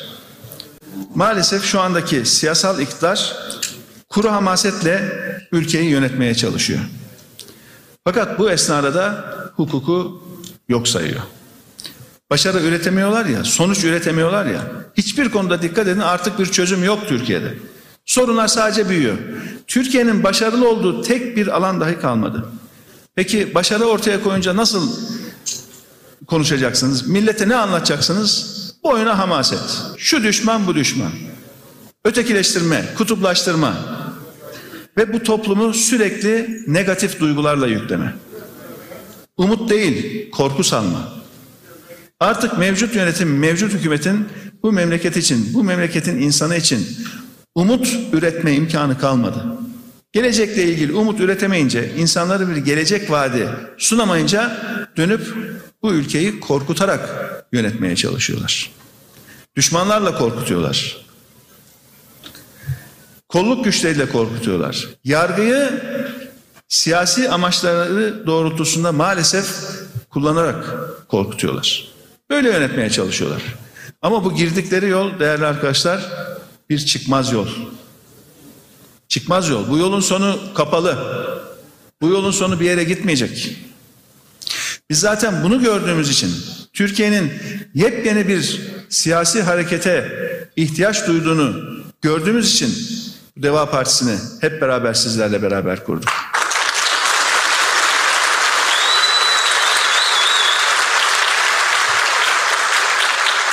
maalesef 1.15 1.65
şu 1.65 1.81
andaki 1.81 2.27
siyasal 2.27 2.81
iktidar 2.81 3.37
kuru 4.09 4.33
hamasetle 4.33 5.13
ülkeyi 5.53 5.91
yönetmeye 5.91 6.35
çalışıyor. 6.35 6.81
Fakat 8.05 8.39
bu 8.39 8.51
esnada 8.51 8.95
da 8.95 9.35
hukuku 9.57 10.23
yok 10.69 10.89
sayıyor. 10.89 11.21
Başarı 12.31 12.61
üretemiyorlar 12.61 13.27
ya, 13.27 13.45
sonuç 13.45 13.85
üretemiyorlar 13.85 14.47
ya. 14.47 14.61
Hiçbir 14.97 15.29
konuda 15.29 15.63
dikkat 15.63 15.89
edin 15.89 16.01
artık 16.01 16.39
bir 16.39 16.47
çözüm 16.47 16.85
yok 16.85 17.09
Türkiye'de. 17.09 17.55
Sorunlar 18.07 18.49
sadece 18.49 18.89
büyüyor. 18.89 19.19
Türkiye'nin 19.67 20.25
başarılı 20.25 20.69
olduğu 20.69 21.03
tek 21.03 21.37
bir 21.37 21.57
alan 21.57 21.81
dahi 21.81 22.01
kalmadı. 22.01 22.45
Peki 23.15 23.55
başarı 23.55 23.85
ortaya 23.85 24.23
koyunca 24.23 24.57
nasıl 24.57 24.97
konuşacaksınız? 26.27 27.09
Millete 27.09 27.49
ne 27.49 27.57
anlatacaksınız? 27.57 28.55
Boyuna 28.85 29.19
hamaset. 29.19 29.83
Şu 29.99 30.23
düşman 30.23 30.67
bu 30.67 30.75
düşman. 30.75 31.13
Ötekileştirme, 32.05 32.85
kutuplaştırma. 32.97 33.75
Ve 34.97 35.13
bu 35.13 35.23
toplumu 35.23 35.75
sürekli 35.75 36.61
negatif 36.67 37.21
duygularla 37.21 37.67
yükleme. 37.67 38.15
Umut 39.37 39.71
değil, 39.71 40.31
korku 40.31 40.65
salma. 40.65 41.13
Artık 42.21 42.59
mevcut 42.59 42.95
yönetim, 42.95 43.39
mevcut 43.39 43.73
hükümetin 43.73 44.29
bu 44.63 44.73
memleket 44.73 45.17
için, 45.17 45.55
bu 45.55 45.65
memleketin 45.65 46.23
insanı 46.23 46.57
için 46.57 46.87
umut 47.55 47.99
üretme 48.13 48.53
imkanı 48.53 48.99
kalmadı. 48.99 49.45
Gelecekle 50.13 50.65
ilgili 50.65 50.93
umut 50.93 51.21
üretemeyince, 51.21 51.91
insanları 51.99 52.49
bir 52.49 52.57
gelecek 52.57 53.11
vaadi 53.11 53.49
sunamayınca 53.79 54.59
dönüp 54.97 55.35
bu 55.83 55.93
ülkeyi 55.93 56.41
korkutarak 56.41 57.09
yönetmeye 57.53 57.97
çalışıyorlar. 57.97 58.71
Düşmanlarla 59.57 60.19
korkutuyorlar. 60.19 61.04
Kolluk 63.35 63.65
güçleriyle 63.65 64.09
korkutuyorlar. 64.09 64.89
Yargıyı 65.05 65.83
siyasi 66.69 67.31
amaçları 67.31 68.27
doğrultusunda 68.27 68.93
maalesef 68.93 69.47
kullanarak 70.11 70.65
korkutuyorlar. 71.09 71.89
Böyle 72.31 72.49
yönetmeye 72.49 72.91
çalışıyorlar. 72.91 73.43
Ama 74.03 74.25
bu 74.25 74.35
girdikleri 74.35 74.89
yol 74.89 75.19
değerli 75.21 75.47
arkadaşlar 75.47 76.01
bir 76.71 76.79
çıkmaz 76.79 77.33
yol. 77.33 77.49
Çıkmaz 79.09 79.49
yol. 79.49 79.69
Bu 79.69 79.79
yolun 79.79 80.01
sonu 80.01 80.39
kapalı. 80.55 80.99
Bu 82.01 82.09
yolun 82.09 82.31
sonu 82.31 82.61
bir 82.61 82.67
yere 82.67 82.85
gitmeyecek. 82.85 83.57
Biz 84.91 85.01
zaten 85.01 85.43
bunu 85.45 85.63
gördüğümüz 85.63 86.11
için 86.11 86.31
Türkiye'nin 86.73 87.33
yepyeni 87.75 88.29
bir 88.29 88.61
siyasi 88.89 89.43
harekete 89.43 90.13
ihtiyaç 90.57 91.07
duyduğunu 91.07 91.75
gördüğümüz 92.03 92.55
için 92.55 92.75
Deva 93.37 93.71
Partisi'ni 93.71 94.19
hep 94.41 94.63
beraber 94.63 94.95
sizlerle 94.95 95.43
beraber 95.43 95.85
kurduk. 95.85 96.11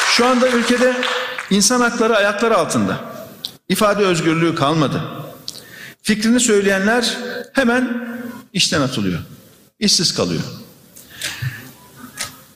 Şu 0.10 0.26
anda 0.26 0.50
ülkede 0.50 0.96
insan 1.50 1.82
hakları 1.82 2.18
ayaklar 2.18 2.52
altında. 2.52 3.00
İfade 3.70 4.04
özgürlüğü 4.06 4.56
kalmadı. 4.56 5.02
Fikrini 6.02 6.40
söyleyenler 6.40 7.18
hemen 7.54 8.08
işten 8.54 8.82
atılıyor. 8.82 9.20
İşsiz 9.80 10.16
kalıyor. 10.16 10.42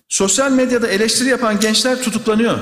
Sosyal 0.10 0.52
medyada 0.52 0.88
eleştiri 0.88 1.30
yapan 1.30 1.60
gençler 1.60 2.04
tutuklanıyor. 2.04 2.58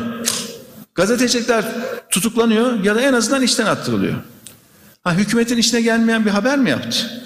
Gazeteciler 0.95 1.65
tutuklanıyor 2.09 2.83
ya 2.83 2.95
da 2.95 3.01
en 3.01 3.13
azından 3.13 3.41
işten 3.41 3.65
attırılıyor. 3.65 4.15
Ha, 5.03 5.13
hükümetin 5.13 5.57
işine 5.57 5.81
gelmeyen 5.81 6.25
bir 6.25 6.29
haber 6.29 6.57
mi 6.57 6.69
yaptı? 6.69 7.23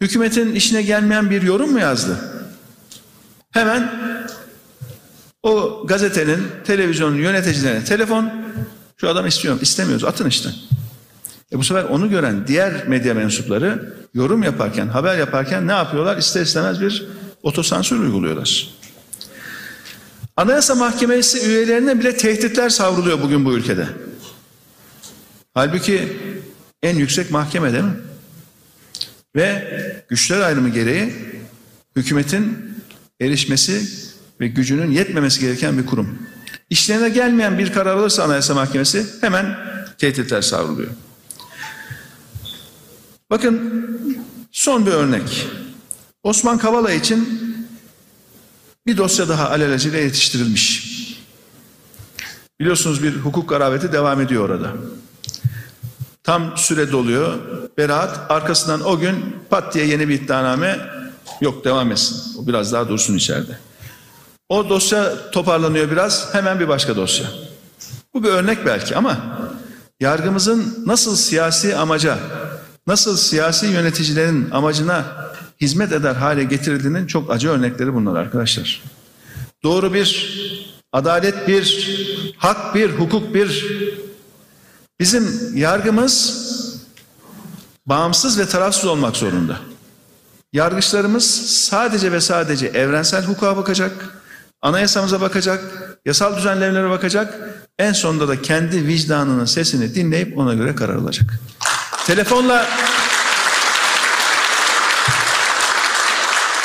Hükümetin 0.00 0.54
işine 0.54 0.82
gelmeyen 0.82 1.30
bir 1.30 1.42
yorum 1.42 1.72
mu 1.72 1.78
yazdı? 1.78 2.18
Hemen 3.50 3.90
o 5.42 5.82
gazetenin, 5.86 6.46
televizyonun 6.64 7.16
yöneticilerine 7.16 7.84
telefon, 7.84 8.32
şu 8.96 9.08
adam 9.08 9.26
istiyorum, 9.26 9.60
istemiyoruz, 9.62 10.04
atın 10.04 10.28
işte. 10.28 10.50
E 11.52 11.58
bu 11.58 11.64
sefer 11.64 11.84
onu 11.84 12.10
gören 12.10 12.46
diğer 12.46 12.88
medya 12.88 13.14
mensupları 13.14 13.94
yorum 14.14 14.42
yaparken, 14.42 14.88
haber 14.88 15.18
yaparken 15.18 15.68
ne 15.68 15.72
yapıyorlar? 15.72 16.16
İster 16.16 16.42
istemez 16.42 16.80
bir 16.80 17.06
otosansür 17.42 18.00
uyguluyorlar. 18.00 18.68
Anayasa 20.36 20.74
Mahkemesi 20.74 21.46
üyelerine 21.48 22.00
bile 22.00 22.16
tehditler 22.16 22.68
savruluyor 22.68 23.22
bugün 23.22 23.44
bu 23.44 23.52
ülkede. 23.52 23.88
Halbuki 25.54 26.16
en 26.82 26.96
yüksek 26.96 27.30
mahkeme 27.30 27.72
değil 27.72 27.84
mi? 27.84 27.96
Ve 29.36 29.80
güçler 30.08 30.40
ayrımı 30.40 30.68
gereği 30.68 31.14
hükümetin 31.96 32.74
erişmesi 33.20 33.82
ve 34.40 34.48
gücünün 34.48 34.90
yetmemesi 34.90 35.40
gereken 35.40 35.78
bir 35.78 35.86
kurum. 35.86 36.18
İşlerine 36.70 37.08
gelmeyen 37.08 37.58
bir 37.58 37.72
karar 37.72 37.96
alırsa 37.96 38.24
Anayasa 38.24 38.54
Mahkemesi 38.54 39.06
hemen 39.20 39.58
tehditler 39.98 40.42
savruluyor. 40.42 40.90
Bakın 43.30 43.86
son 44.52 44.86
bir 44.86 44.90
örnek. 44.90 45.46
Osman 46.22 46.58
Kavala 46.58 46.92
için 46.92 47.40
bir 48.86 48.96
dosya 48.96 49.28
daha 49.28 49.50
alelacele 49.50 50.00
yetiştirilmiş. 50.00 50.90
Biliyorsunuz 52.60 53.02
bir 53.02 53.16
hukuk 53.16 53.48
garabeti 53.48 53.92
devam 53.92 54.20
ediyor 54.20 54.48
orada. 54.48 54.74
Tam 56.30 56.56
süre 56.56 56.92
doluyor. 56.92 57.34
Beraat 57.78 58.20
arkasından 58.28 58.80
o 58.80 58.98
gün 58.98 59.36
pat 59.50 59.74
diye 59.74 59.86
yeni 59.86 60.08
bir 60.08 60.14
iddianame 60.14 60.78
yok 61.40 61.64
devam 61.64 61.92
etsin. 61.92 62.38
O 62.38 62.46
biraz 62.46 62.72
daha 62.72 62.88
dursun 62.88 63.16
içeride. 63.16 63.58
O 64.48 64.68
dosya 64.68 65.30
toparlanıyor 65.30 65.90
biraz 65.90 66.34
hemen 66.34 66.60
bir 66.60 66.68
başka 66.68 66.96
dosya. 66.96 67.26
Bu 68.14 68.24
bir 68.24 68.28
örnek 68.28 68.66
belki 68.66 68.96
ama 68.96 69.18
yargımızın 70.00 70.84
nasıl 70.86 71.16
siyasi 71.16 71.76
amaca, 71.76 72.18
nasıl 72.86 73.16
siyasi 73.16 73.66
yöneticilerin 73.66 74.50
amacına 74.50 75.04
hizmet 75.60 75.92
eder 75.92 76.14
hale 76.14 76.44
getirildiğinin 76.44 77.06
çok 77.06 77.30
acı 77.30 77.48
örnekleri 77.48 77.94
bunlar 77.94 78.20
arkadaşlar. 78.20 78.82
Doğru 79.62 79.94
bir, 79.94 80.38
adalet 80.92 81.48
bir, 81.48 82.34
hak 82.38 82.74
bir, 82.74 82.90
hukuk 82.90 83.34
bir. 83.34 83.80
Bizim 85.00 85.52
yargımız 85.54 86.40
bağımsız 87.86 88.38
ve 88.38 88.46
tarafsız 88.46 88.84
olmak 88.84 89.16
zorunda. 89.16 89.56
Yargıçlarımız 90.52 91.30
sadece 91.68 92.12
ve 92.12 92.20
sadece 92.20 92.66
evrensel 92.66 93.24
hukuka 93.24 93.56
bakacak, 93.56 93.92
anayasamıza 94.62 95.20
bakacak, 95.20 95.64
yasal 96.06 96.36
düzenlemelere 96.36 96.90
bakacak, 96.90 97.34
en 97.78 97.92
sonunda 97.92 98.28
da 98.28 98.42
kendi 98.42 98.86
vicdanının 98.86 99.44
sesini 99.44 99.94
dinleyip 99.94 100.38
ona 100.38 100.54
göre 100.54 100.74
karar 100.74 100.94
alacak. 100.94 101.40
Telefonla 102.06 102.66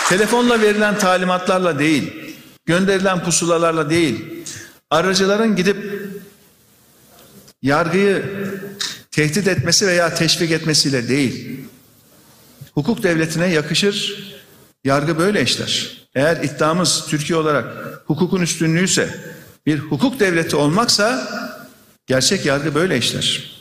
Telefonla 0.10 0.62
verilen 0.62 0.98
talimatlarla 0.98 1.80
değil, 1.80 2.34
gönderilen 2.65 3.24
pusulalarla 3.24 3.89
değil, 3.89 4.45
aracıların 4.89 5.56
gidip 5.56 5.94
yargıyı 7.65 8.25
tehdit 9.12 9.47
etmesi 9.47 9.88
veya 9.88 10.13
teşvik 10.13 10.51
etmesiyle 10.51 11.10
değil. 11.10 11.60
Hukuk 12.73 13.04
devletine 13.04 13.47
yakışır, 13.47 14.25
yargı 14.84 15.17
böyle 15.17 15.41
işler. 15.41 16.06
Eğer 16.15 16.43
iddiamız 16.43 17.06
Türkiye 17.08 17.39
olarak 17.39 17.65
hukukun 18.06 18.41
üstünlüğüyse, 18.41 19.19
bir 19.65 19.80
hukuk 19.80 20.19
devleti 20.19 20.56
olmaksa 20.56 21.30
gerçek 22.08 22.45
yargı 22.45 22.75
böyle 22.75 22.97
işler. 22.97 23.56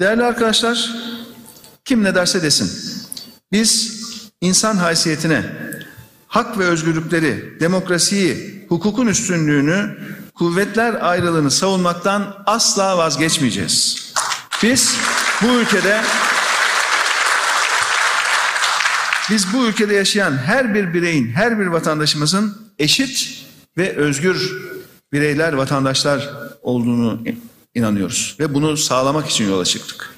Değerli 0.00 0.24
arkadaşlar, 0.24 0.94
kim 1.84 2.04
ne 2.04 2.14
derse 2.14 2.42
desin. 2.42 2.70
Biz 3.52 4.00
insan 4.40 4.76
haysiyetine, 4.76 5.44
hak 6.28 6.58
ve 6.58 6.64
özgürlükleri, 6.64 7.60
demokrasiyi, 7.60 8.64
hukukun 8.68 9.06
üstünlüğünü, 9.06 9.98
kuvvetler 10.34 11.08
ayrılığını 11.08 11.50
savunmaktan 11.50 12.42
asla 12.46 12.98
vazgeçmeyeceğiz. 12.98 14.08
Biz 14.62 14.94
bu 15.42 15.46
ülkede 15.46 16.00
biz 19.30 19.52
bu 19.52 19.66
ülkede 19.66 19.94
yaşayan 19.94 20.38
her 20.38 20.74
bir 20.74 20.94
bireyin, 20.94 21.28
her 21.28 21.58
bir 21.58 21.66
vatandaşımızın 21.66 22.56
eşit 22.78 23.44
ve 23.78 23.96
özgür 23.96 24.52
bireyler, 25.12 25.52
vatandaşlar 25.52 26.30
olduğunu 26.62 27.20
inanıyoruz 27.74 28.36
ve 28.40 28.54
bunu 28.54 28.76
sağlamak 28.76 29.30
için 29.30 29.48
yola 29.48 29.64
çıktık. 29.64 30.14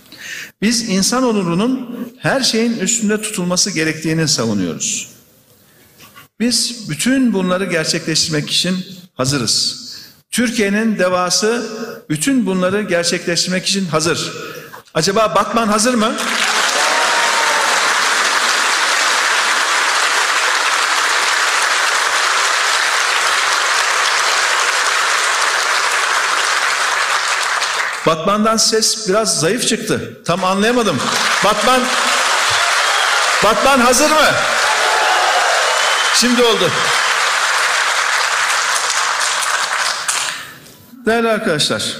Biz 0.62 0.88
insan 0.88 1.24
onurunun 1.24 1.96
her 2.18 2.40
şeyin 2.40 2.78
üstünde 2.78 3.22
tutulması 3.22 3.70
gerektiğini 3.70 4.28
savunuyoruz. 4.28 5.09
Biz 6.40 6.90
bütün 6.90 7.32
bunları 7.32 7.64
gerçekleştirmek 7.64 8.50
için 8.50 8.86
hazırız. 9.14 9.86
Türkiye'nin 10.30 10.98
devası 10.98 11.66
bütün 12.08 12.46
bunları 12.46 12.82
gerçekleştirmek 12.82 13.66
için 13.66 13.86
hazır. 13.86 14.32
Acaba 14.94 15.34
Batman 15.34 15.68
hazır 15.68 15.94
mı? 15.94 16.12
Batman'dan 28.06 28.56
ses 28.56 29.08
biraz 29.08 29.40
zayıf 29.40 29.68
çıktı. 29.68 30.20
Tam 30.24 30.44
anlayamadım. 30.44 30.98
Batman 31.44 31.80
Batman 33.44 33.80
hazır 33.80 34.10
mı? 34.10 34.26
Şimdi 36.14 36.42
oldu. 36.42 36.70
Değerli 41.06 41.28
arkadaşlar, 41.28 41.96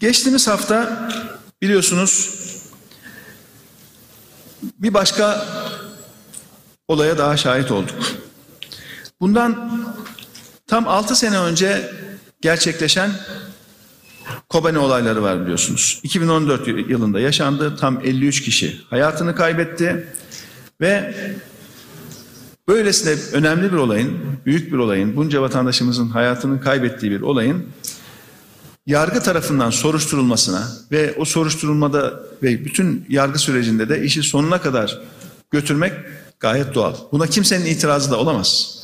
geçtiğimiz 0.00 0.48
hafta 0.48 1.08
biliyorsunuz 1.62 2.30
bir 4.62 4.94
başka 4.94 5.46
olaya 6.88 7.18
daha 7.18 7.36
şahit 7.36 7.70
olduk. 7.70 7.98
Bundan 9.20 9.82
tam 10.66 10.88
altı 10.88 11.16
sene 11.16 11.38
önce 11.38 11.92
gerçekleşen 12.40 13.10
Kobane 14.48 14.78
olayları 14.78 15.22
var 15.22 15.42
biliyorsunuz. 15.42 16.00
2014 16.02 16.68
yılında 16.68 17.20
yaşandı. 17.20 17.76
Tam 17.76 18.00
53 18.04 18.42
kişi 18.42 18.80
hayatını 18.90 19.34
kaybetti. 19.34 20.06
Ve 20.80 21.14
böylesine 22.68 23.14
önemli 23.32 23.72
bir 23.72 23.76
olayın, 23.76 24.18
büyük 24.46 24.72
bir 24.72 24.78
olayın, 24.78 25.16
bunca 25.16 25.42
vatandaşımızın 25.42 26.08
hayatını 26.08 26.60
kaybettiği 26.60 27.12
bir 27.12 27.20
olayın 27.20 27.66
yargı 28.86 29.20
tarafından 29.22 29.70
soruşturulmasına 29.70 30.68
ve 30.92 31.14
o 31.18 31.24
soruşturulmada 31.24 32.20
ve 32.42 32.64
bütün 32.64 33.06
yargı 33.08 33.38
sürecinde 33.38 33.88
de 33.88 34.02
işi 34.02 34.22
sonuna 34.22 34.60
kadar 34.60 35.00
götürmek 35.50 35.92
gayet 36.40 36.74
doğal. 36.74 36.94
Buna 37.12 37.26
kimsenin 37.26 37.64
itirazı 37.64 38.10
da 38.10 38.16
olamaz. 38.16 38.80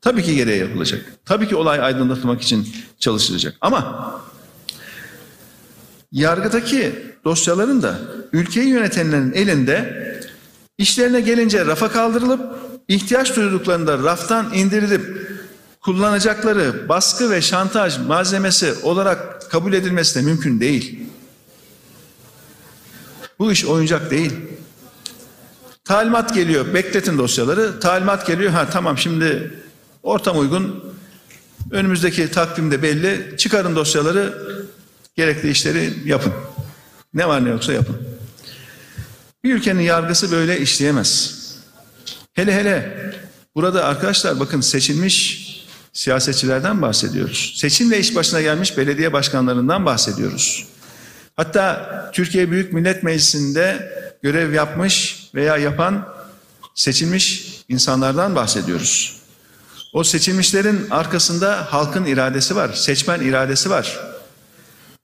Tabii 0.00 0.22
ki 0.22 0.36
gereği 0.36 0.60
yapılacak. 0.60 1.14
Tabii 1.24 1.48
ki 1.48 1.56
olay 1.56 1.80
aydınlatılmak 1.80 2.42
için 2.42 2.68
çalışılacak. 2.98 3.56
Ama 3.60 4.10
yargıdaki 6.12 6.92
dosyaların 7.24 7.82
da 7.82 7.98
ülkeyi 8.32 8.68
yönetenlerin 8.68 9.32
elinde 9.32 10.09
işlerine 10.80 11.20
gelince 11.20 11.66
rafa 11.66 11.92
kaldırılıp 11.92 12.40
ihtiyaç 12.88 13.36
duyduklarında 13.36 13.98
raftan 13.98 14.54
indirilip 14.54 15.30
kullanacakları 15.80 16.88
baskı 16.88 17.30
ve 17.30 17.42
şantaj 17.42 17.98
malzemesi 17.98 18.74
olarak 18.82 19.50
kabul 19.50 19.72
edilmesi 19.72 20.14
de 20.14 20.22
mümkün 20.22 20.60
değil. 20.60 21.00
Bu 23.38 23.52
iş 23.52 23.64
oyuncak 23.64 24.10
değil. 24.10 24.32
Talimat 25.84 26.34
geliyor, 26.34 26.74
bekletin 26.74 27.18
dosyaları. 27.18 27.80
Talimat 27.80 28.26
geliyor, 28.26 28.52
ha 28.52 28.66
tamam 28.70 28.98
şimdi 28.98 29.54
ortam 30.02 30.38
uygun. 30.38 30.84
Önümüzdeki 31.70 32.30
takvimde 32.30 32.82
belli. 32.82 33.34
Çıkarın 33.38 33.76
dosyaları, 33.76 34.34
gerekli 35.16 35.50
işleri 35.50 35.94
yapın. 36.04 36.32
Ne 37.14 37.28
var 37.28 37.44
ne 37.44 37.48
yoksa 37.48 37.72
yapın. 37.72 38.19
Bir 39.44 39.54
ülkenin 39.54 39.82
yargısı 39.82 40.30
böyle 40.30 40.60
işleyemez. 40.60 41.40
Hele 42.32 42.54
hele 42.54 42.96
burada 43.54 43.84
arkadaşlar 43.84 44.40
bakın 44.40 44.60
seçilmiş 44.60 45.46
siyasetçilerden 45.92 46.82
bahsediyoruz. 46.82 47.54
Seçimle 47.56 47.98
iş 47.98 48.16
başına 48.16 48.40
gelmiş 48.40 48.76
belediye 48.78 49.12
başkanlarından 49.12 49.86
bahsediyoruz. 49.86 50.66
Hatta 51.36 52.10
Türkiye 52.14 52.50
Büyük 52.50 52.72
Millet 52.72 53.02
Meclisi'nde 53.02 53.92
görev 54.22 54.52
yapmış 54.52 55.24
veya 55.34 55.56
yapan 55.56 56.08
seçilmiş 56.74 57.46
insanlardan 57.68 58.34
bahsediyoruz. 58.34 59.20
O 59.92 60.04
seçilmişlerin 60.04 60.90
arkasında 60.90 61.72
halkın 61.72 62.04
iradesi 62.04 62.56
var, 62.56 62.72
seçmen 62.72 63.20
iradesi 63.20 63.70
var. 63.70 64.00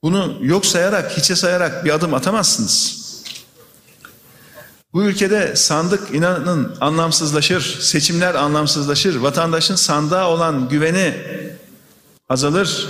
Bunu 0.02 0.38
yok 0.42 0.66
sayarak, 0.66 1.16
hiçe 1.16 1.36
sayarak 1.36 1.84
bir 1.84 1.90
adım 1.90 2.14
atamazsınız. 2.14 3.05
Bu 4.96 5.04
ülkede 5.04 5.56
sandık 5.56 6.14
inanın 6.14 6.76
anlamsızlaşır, 6.80 7.78
seçimler 7.80 8.34
anlamsızlaşır, 8.34 9.16
vatandaşın 9.16 9.74
sandığa 9.74 10.30
olan 10.30 10.68
güveni 10.68 11.14
azalır. 12.28 12.88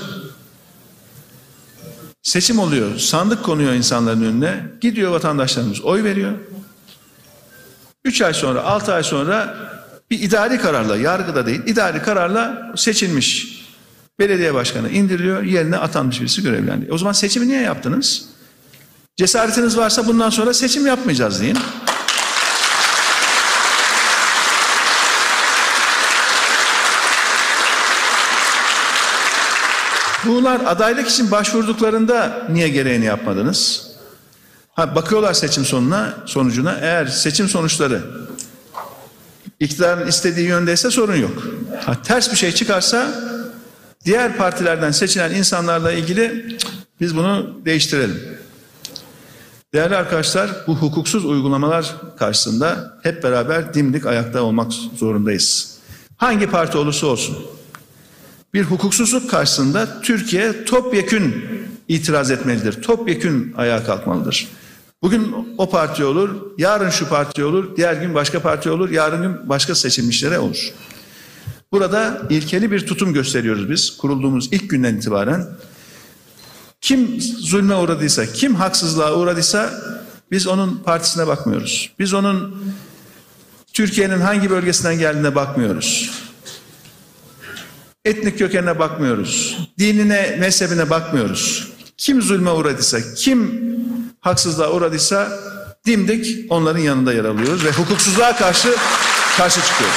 Seçim 2.22 2.58
oluyor, 2.58 2.98
sandık 2.98 3.44
konuyor 3.44 3.72
insanların 3.72 4.22
önüne, 4.22 4.64
gidiyor 4.80 5.10
vatandaşlarımız 5.10 5.80
oy 5.80 6.04
veriyor. 6.04 6.32
Üç 8.04 8.22
ay 8.22 8.34
sonra, 8.34 8.62
altı 8.62 8.94
ay 8.94 9.02
sonra 9.02 9.56
bir 10.10 10.20
idari 10.20 10.58
kararla, 10.58 10.96
yargıda 10.96 11.46
değil, 11.46 11.62
idari 11.66 12.02
kararla 12.02 12.72
seçilmiş 12.76 13.62
belediye 14.18 14.54
başkanı 14.54 14.90
indiriliyor, 14.90 15.42
yerine 15.42 15.76
atanmış 15.76 16.20
birisi 16.20 16.42
görevlendiriyor. 16.42 16.94
O 16.94 16.98
zaman 16.98 17.12
seçimi 17.12 17.48
niye 17.48 17.60
yaptınız? 17.60 18.28
Cesaretiniz 19.16 19.76
varsa 19.76 20.06
bundan 20.06 20.30
sonra 20.30 20.54
seçim 20.54 20.86
yapmayacağız 20.86 21.40
deyin. 21.40 21.58
Bunlar 30.26 30.60
adaylık 30.66 31.08
için 31.08 31.30
başvurduklarında 31.30 32.46
niye 32.50 32.68
gereğini 32.68 33.04
yapmadınız? 33.04 33.90
Ha, 34.74 34.94
bakıyorlar 34.94 35.34
seçim 35.34 35.64
sonuna, 35.64 36.14
sonucuna. 36.26 36.78
Eğer 36.80 37.06
seçim 37.06 37.48
sonuçları 37.48 38.02
iktidarın 39.60 40.06
istediği 40.06 40.46
yöndeyse 40.46 40.90
sorun 40.90 41.16
yok. 41.16 41.42
Ha, 41.84 42.02
ters 42.02 42.30
bir 42.32 42.36
şey 42.36 42.52
çıkarsa 42.52 43.08
diğer 44.04 44.36
partilerden 44.36 44.90
seçilen 44.90 45.34
insanlarla 45.34 45.92
ilgili 45.92 46.58
biz 47.00 47.16
bunu 47.16 47.60
değiştirelim. 47.64 48.38
Değerli 49.74 49.96
arkadaşlar 49.96 50.50
bu 50.66 50.76
hukuksuz 50.76 51.24
uygulamalar 51.24 51.94
karşısında 52.18 52.98
hep 53.02 53.22
beraber 53.22 53.74
dimdik 53.74 54.06
ayakta 54.06 54.42
olmak 54.42 54.72
zorundayız. 54.72 55.78
Hangi 56.16 56.46
parti 56.46 56.78
olursa 56.78 57.06
olsun 57.06 57.55
bir 58.56 58.64
hukuksuzluk 58.64 59.30
karşısında 59.30 60.00
Türkiye 60.02 60.64
topyekün 60.64 61.44
itiraz 61.88 62.30
etmelidir. 62.30 62.82
Topyekün 62.82 63.54
ayağa 63.56 63.84
kalkmalıdır. 63.84 64.48
Bugün 65.02 65.34
o 65.58 65.70
parti 65.70 66.04
olur, 66.04 66.30
yarın 66.58 66.90
şu 66.90 67.08
parti 67.08 67.44
olur, 67.44 67.76
diğer 67.76 67.94
gün 67.94 68.14
başka 68.14 68.40
parti 68.40 68.70
olur, 68.70 68.90
yarın 68.90 69.22
gün 69.22 69.48
başka 69.48 69.74
seçilmişlere 69.74 70.38
olur. 70.38 70.72
Burada 71.72 72.22
ilkeli 72.30 72.70
bir 72.70 72.86
tutum 72.86 73.12
gösteriyoruz 73.12 73.70
biz 73.70 73.96
kurulduğumuz 73.96 74.52
ilk 74.52 74.70
günden 74.70 74.94
itibaren. 74.94 75.46
Kim 76.80 77.20
zulme 77.20 77.74
uğradıysa, 77.74 78.26
kim 78.26 78.54
haksızlığa 78.54 79.14
uğradıysa 79.14 79.70
biz 80.30 80.46
onun 80.46 80.76
partisine 80.84 81.26
bakmıyoruz. 81.26 81.92
Biz 81.98 82.14
onun 82.14 82.56
Türkiye'nin 83.72 84.20
hangi 84.20 84.50
bölgesinden 84.50 84.98
geldiğine 84.98 85.34
bakmıyoruz. 85.34 86.10
Etnik 88.06 88.38
kökenine 88.38 88.78
bakmıyoruz. 88.78 89.58
Dinine, 89.78 90.36
mezhebine 90.38 90.90
bakmıyoruz. 90.90 91.72
Kim 91.96 92.22
zulme 92.22 92.50
uğradıysa, 92.50 92.98
kim 93.16 93.66
haksızlığa 94.20 94.72
uğradıysa 94.72 95.32
dimdik 95.86 96.52
onların 96.52 96.80
yanında 96.80 97.12
yer 97.12 97.24
alıyoruz 97.24 97.64
ve 97.64 97.70
hukuksuzluğa 97.70 98.36
karşı 98.36 98.74
karşı 99.36 99.60
çıkıyoruz. 99.60 99.96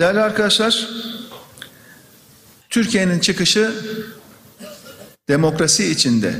Değerli 0.00 0.20
arkadaşlar, 0.20 0.88
Türkiye'nin 2.70 3.18
çıkışı 3.18 3.72
demokrasi 5.28 5.84
içinde, 5.84 6.34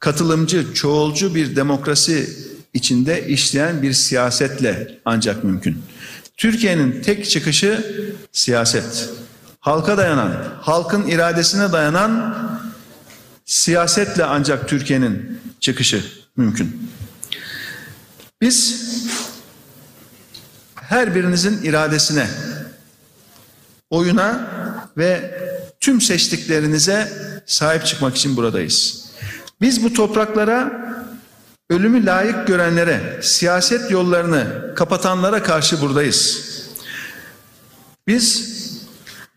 katılımcı, 0.00 0.74
çoğulcu 0.74 1.34
bir 1.34 1.56
demokrasi 1.56 2.53
içinde 2.74 3.26
işleyen 3.26 3.82
bir 3.82 3.92
siyasetle 3.92 4.98
ancak 5.04 5.44
mümkün. 5.44 5.82
Türkiye'nin 6.36 7.02
tek 7.02 7.30
çıkışı 7.30 7.84
siyaset. 8.32 9.08
Halka 9.60 9.98
dayanan, 9.98 10.32
halkın 10.60 11.06
iradesine 11.06 11.72
dayanan 11.72 12.34
siyasetle 13.44 14.24
ancak 14.24 14.68
Türkiye'nin 14.68 15.40
çıkışı 15.60 16.04
mümkün. 16.36 16.90
Biz 18.40 18.84
her 20.74 21.14
birinizin 21.14 21.62
iradesine, 21.62 22.26
oyuna 23.90 24.50
ve 24.96 25.38
tüm 25.80 26.00
seçtiklerinize 26.00 27.12
sahip 27.46 27.86
çıkmak 27.86 28.16
için 28.16 28.36
buradayız. 28.36 29.04
Biz 29.60 29.84
bu 29.84 29.92
topraklara 29.92 30.84
ölümü 31.70 32.06
layık 32.06 32.46
görenlere, 32.46 33.18
siyaset 33.22 33.90
yollarını 33.90 34.72
kapatanlara 34.76 35.42
karşı 35.42 35.80
buradayız. 35.80 36.50
Biz 38.06 38.54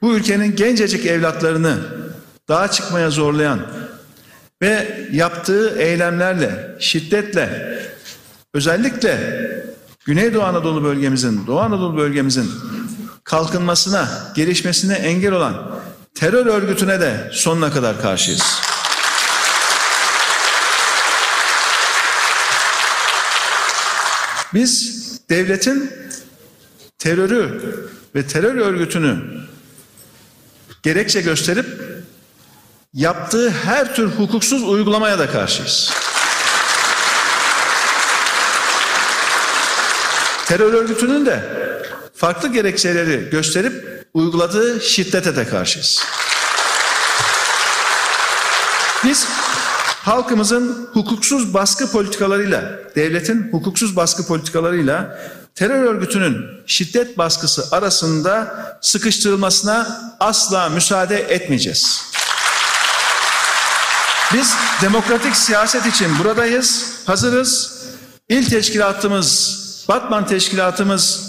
bu 0.02 0.16
ülkenin 0.16 0.56
gencecik 0.56 1.06
evlatlarını 1.06 1.78
dağa 2.50 2.72
çıkmaya 2.72 3.10
zorlayan 3.10 3.60
ve 4.62 5.08
yaptığı 5.12 5.78
eylemlerle, 5.80 6.76
şiddetle, 6.80 7.78
özellikle 8.54 9.38
Güneydoğu 10.06 10.44
Anadolu 10.44 10.84
bölgemizin, 10.84 11.48
Doğu 11.48 11.60
Anadolu 11.60 11.98
bölgemizin 11.98 12.52
kalkınmasına, 13.24 14.10
gelişmesine 14.36 14.94
engel 14.94 15.32
olan 15.32 15.80
terör 16.16 16.46
örgütüne 16.46 17.02
de 17.02 17.30
sonuna 17.32 17.72
kadar 17.72 18.02
karşıyız. 18.02 18.67
Biz 24.54 25.04
devletin 25.30 25.94
terörü 26.98 27.62
ve 28.16 28.28
terör 28.28 28.56
örgütünü 28.56 29.18
gerekçe 30.84 31.22
gösterip 31.22 31.66
yaptığı 32.94 33.50
her 33.50 33.96
tür 33.96 34.08
hukuksuz 34.08 34.64
uygulamaya 34.64 35.20
da 35.20 35.32
karşıyız. 35.32 35.92
Terör 40.46 40.74
örgütünün 40.74 41.26
de 41.26 41.44
farklı 42.16 42.54
gerekçeleri 42.54 43.30
gösterip 43.30 44.06
uyguladığı 44.14 44.82
şiddete 44.82 45.36
de 45.36 45.48
karşıyız. 45.48 46.04
Biz 49.04 49.28
halkımızın 50.08 50.90
hukuksuz 50.94 51.54
baskı 51.54 51.92
politikalarıyla, 51.92 52.80
devletin 52.96 53.52
hukuksuz 53.52 53.96
baskı 53.96 54.28
politikalarıyla 54.28 55.20
terör 55.56 55.84
örgütünün 55.84 56.46
şiddet 56.66 57.18
baskısı 57.18 57.76
arasında 57.76 58.56
sıkıştırılmasına 58.82 60.02
asla 60.20 60.70
müsaade 60.70 61.18
etmeyeceğiz. 61.18 62.04
Biz 64.34 64.54
demokratik 64.82 65.36
siyaset 65.36 65.86
için 65.86 66.20
buradayız, 66.20 66.86
hazırız. 67.06 67.78
İl 68.30 68.50
teşkilatımız, 68.50 69.58
Batman 69.88 70.28
teşkilatımız 70.28 71.28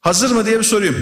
hazır 0.00 0.30
mı 0.30 0.46
diye 0.46 0.58
bir 0.58 0.64
sorayım. 0.64 0.96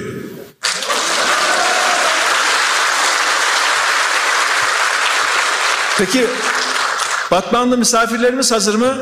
Peki 5.99 6.27
Batmanlı 7.35 7.79
misafirlerimiz 7.79 8.53
hazır 8.53 8.75
mı? 8.75 8.97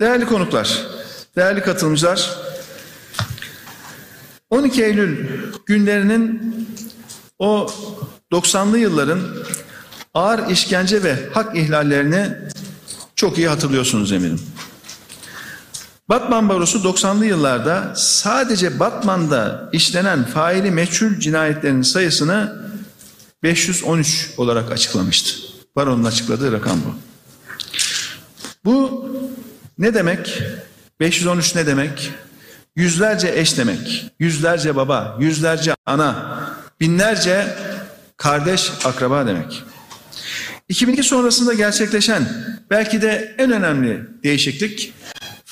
Değerli 0.00 0.26
konuklar, 0.26 0.86
değerli 1.36 1.62
katılımcılar, 1.62 2.30
12 4.50 4.84
Eylül 4.84 5.28
günlerinin 5.66 6.54
o 7.38 7.70
90'lı 8.32 8.78
yılların 8.78 9.20
ağır 10.14 10.50
işkence 10.50 11.02
ve 11.02 11.16
hak 11.34 11.56
ihlallerini 11.56 12.28
çok 13.16 13.38
iyi 13.38 13.48
hatırlıyorsunuz 13.48 14.12
eminim. 14.12 14.40
Batman 16.12 16.48
Barosu 16.48 16.78
90'lı 16.78 17.26
yıllarda 17.26 17.92
sadece 17.96 18.80
Batman'da 18.80 19.70
işlenen 19.72 20.24
faili 20.24 20.70
meçhul 20.70 21.18
cinayetlerin 21.18 21.82
sayısını 21.82 22.62
513 23.42 24.30
olarak 24.36 24.72
açıklamıştı. 24.72 25.40
Baronun 25.76 26.04
açıkladığı 26.04 26.52
rakam 26.52 26.78
bu. 26.86 26.94
Bu 28.64 29.06
ne 29.78 29.94
demek? 29.94 30.42
513 31.00 31.54
ne 31.54 31.66
demek? 31.66 32.10
Yüzlerce 32.76 33.32
eş 33.34 33.58
demek, 33.58 34.12
yüzlerce 34.18 34.76
baba, 34.76 35.16
yüzlerce 35.20 35.74
ana, 35.86 36.40
binlerce 36.80 37.56
kardeş, 38.16 38.72
akraba 38.84 39.26
demek. 39.26 39.62
2002 40.68 41.02
sonrasında 41.02 41.52
gerçekleşen 41.54 42.28
belki 42.70 43.02
de 43.02 43.34
en 43.38 43.52
önemli 43.52 44.06
değişiklik 44.22 44.92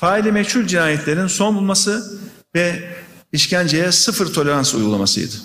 faili 0.01 0.31
meçhul 0.31 0.67
cinayetlerin 0.67 1.27
son 1.27 1.55
bulması 1.55 2.19
ve 2.55 2.93
işkenceye 3.31 3.91
sıfır 3.91 4.33
tolerans 4.33 4.73
uygulamasıydı. 4.73 5.35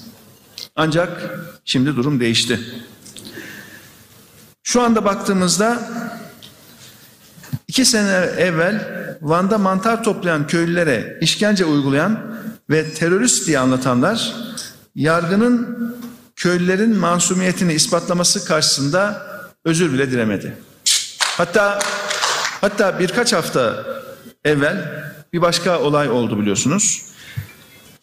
Ancak 0.77 1.39
şimdi 1.65 1.97
durum 1.97 2.21
değişti. 2.21 2.61
Şu 4.63 4.83
anda 4.83 5.05
baktığımızda 5.05 5.81
iki 7.69 7.85
sene 7.85 8.11
evvel 8.39 8.97
Van'da 9.23 9.59
mantar 9.59 10.05
toplayan 10.05 10.47
köylülere 10.47 11.19
işkence 11.21 11.65
uygulayan 11.65 12.39
ve 12.71 12.95
terörist 12.95 13.47
diye 13.47 13.59
anlatanlar 13.59 14.35
yargının 14.95 15.79
köylülerin 16.37 16.97
masumiyetini 16.97 17.73
ispatlaması 17.73 18.45
karşısında 18.45 19.27
özür 19.65 19.93
bile 19.93 20.11
dilemedi. 20.11 20.57
Hatta 21.21 21.79
hatta 22.61 22.99
birkaç 22.99 23.33
hafta 23.33 23.97
evvel 24.47 25.05
bir 25.33 25.43
başka 25.43 25.81
olay 25.81 26.11
oldu 26.11 26.41
biliyorsunuz. 26.41 27.03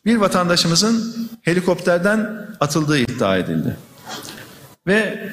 Bir 0.06 0.16
vatandaşımızın 0.16 1.30
helikopterden 1.42 2.48
atıldığı 2.60 2.98
iddia 2.98 3.38
edildi. 3.38 3.78
Ve 4.88 5.30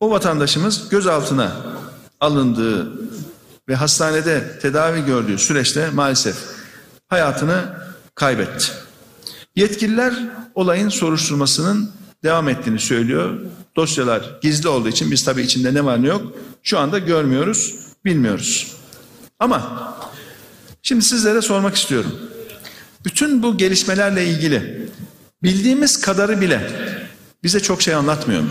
o 0.00 0.10
vatandaşımız 0.10 0.88
gözaltına 0.88 1.52
alındığı 2.20 2.92
ve 3.68 3.74
hastanede 3.74 4.58
tedavi 4.62 5.04
gördüğü 5.04 5.38
süreçte 5.38 5.90
maalesef 5.90 6.36
hayatını 7.08 7.62
kaybetti. 8.14 8.66
Yetkililer 9.56 10.14
olayın 10.54 10.88
soruşturmasının 10.88 11.90
devam 12.24 12.48
ettiğini 12.48 12.78
söylüyor. 12.78 13.40
Dosyalar 13.76 14.38
gizli 14.42 14.68
olduğu 14.68 14.88
için 14.88 15.10
biz 15.10 15.24
tabii 15.24 15.42
içinde 15.42 15.74
ne 15.74 15.84
var 15.84 16.02
ne 16.02 16.06
yok 16.06 16.22
şu 16.62 16.78
anda 16.78 16.98
görmüyoruz, 16.98 17.74
bilmiyoruz. 18.04 18.81
Ama 19.42 19.62
şimdi 20.82 21.04
sizlere 21.04 21.42
sormak 21.42 21.76
istiyorum. 21.76 22.12
Bütün 23.04 23.42
bu 23.42 23.58
gelişmelerle 23.58 24.26
ilgili 24.26 24.88
bildiğimiz 25.42 26.00
kadarı 26.00 26.40
bile 26.40 26.70
bize 27.42 27.60
çok 27.60 27.82
şey 27.82 27.94
anlatmıyor 27.94 28.42
mu? 28.42 28.50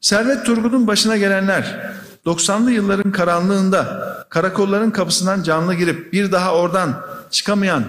Servet 0.00 0.46
Turgut'un 0.46 0.86
başına 0.86 1.16
gelenler 1.16 1.92
90'lı 2.26 2.70
yılların 2.72 3.12
karanlığında 3.12 4.02
karakolların 4.30 4.90
kapısından 4.90 5.42
canlı 5.42 5.74
girip 5.74 6.12
bir 6.12 6.32
daha 6.32 6.54
oradan 6.54 7.06
çıkamayan 7.30 7.84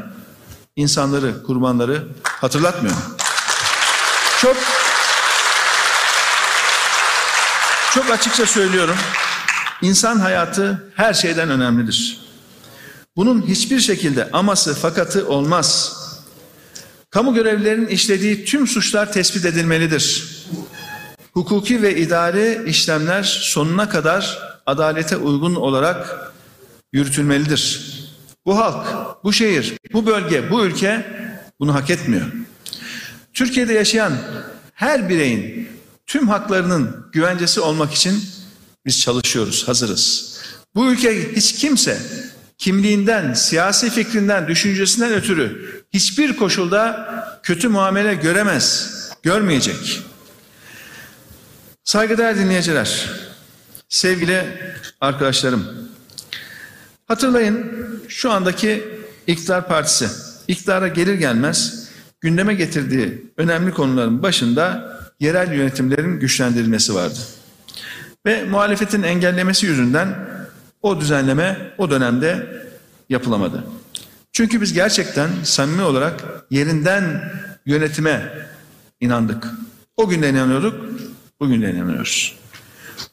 insanları, 0.75 1.43
kurbanları 1.43 2.07
hatırlatmıyor 2.23 2.95
mu? 2.95 3.01
Çok 4.41 4.57
çok 7.93 8.11
açıkça 8.11 8.45
söylüyorum. 8.45 8.95
İnsan 9.83 10.19
hayatı 10.19 10.91
her 10.95 11.13
şeyden 11.13 11.49
önemlidir. 11.49 12.19
Bunun 13.15 13.47
hiçbir 13.47 13.79
şekilde 13.79 14.31
aması 14.31 14.75
fakatı 14.75 15.27
olmaz. 15.27 15.97
Kamu 17.09 17.33
görevlilerinin 17.33 17.87
işlediği 17.87 18.45
tüm 18.45 18.67
suçlar 18.67 19.13
tespit 19.13 19.45
edilmelidir. 19.45 20.35
Hukuki 21.31 21.81
ve 21.81 21.97
idari 21.97 22.63
işlemler 22.67 23.23
sonuna 23.23 23.89
kadar 23.89 24.39
adalete 24.65 25.17
uygun 25.17 25.55
olarak 25.55 26.31
yürütülmelidir. 26.93 27.93
Bu 28.45 28.57
halk, 28.57 28.87
bu 29.23 29.33
şehir, 29.33 29.73
bu 29.93 30.05
bölge, 30.05 30.51
bu 30.51 30.65
ülke 30.65 31.05
bunu 31.59 31.73
hak 31.75 31.89
etmiyor. 31.89 32.25
Türkiye'de 33.33 33.73
yaşayan 33.73 34.13
her 34.73 35.09
bireyin 35.09 35.69
tüm 36.05 36.27
haklarının 36.27 37.07
güvencesi 37.11 37.61
olmak 37.61 37.93
için 37.93 38.23
biz 38.85 39.01
çalışıyoruz, 39.01 39.67
hazırız. 39.67 40.37
Bu 40.75 40.91
ülke 40.91 41.35
hiç 41.35 41.55
kimse 41.55 41.99
kimliğinden, 42.57 43.33
siyasi 43.33 43.89
fikrinden, 43.89 44.47
düşüncesinden 44.47 45.13
ötürü 45.13 45.73
hiçbir 45.93 46.37
koşulda 46.37 47.09
kötü 47.43 47.67
muamele 47.67 48.15
göremez, 48.15 48.93
görmeyecek. 49.23 50.01
Saygıdeğer 51.83 52.37
dinleyiciler, 52.37 53.09
sevgili 53.89 54.43
arkadaşlarım, 55.01 55.67
hatırlayın 57.07 57.73
şu 58.07 58.31
andaki 58.31 58.83
iktidar 59.27 59.67
partisi 59.67 60.07
iktidara 60.47 60.87
gelir 60.87 61.13
gelmez 61.13 61.89
gündeme 62.21 62.53
getirdiği 62.53 63.31
önemli 63.37 63.71
konuların 63.71 64.23
başında 64.23 64.93
yerel 65.19 65.53
yönetimlerin 65.53 66.19
güçlendirilmesi 66.19 66.95
vardı. 66.95 67.19
Ve 68.25 68.43
muhalefetin 68.43 69.03
engellemesi 69.03 69.65
yüzünden 69.65 70.15
o 70.81 70.99
düzenleme 70.99 71.73
o 71.77 71.89
dönemde 71.89 72.47
yapılamadı. 73.09 73.63
Çünkü 74.31 74.61
biz 74.61 74.73
gerçekten 74.73 75.29
samimi 75.43 75.81
olarak 75.81 76.45
yerinden 76.49 77.31
yönetime 77.65 78.47
inandık. 78.99 79.47
O 79.97 80.09
gün 80.09 80.21
de 80.21 80.29
inanıyorduk, 80.29 80.85
bugün 81.39 81.61
de 81.61 81.71
inanıyoruz. 81.71 82.35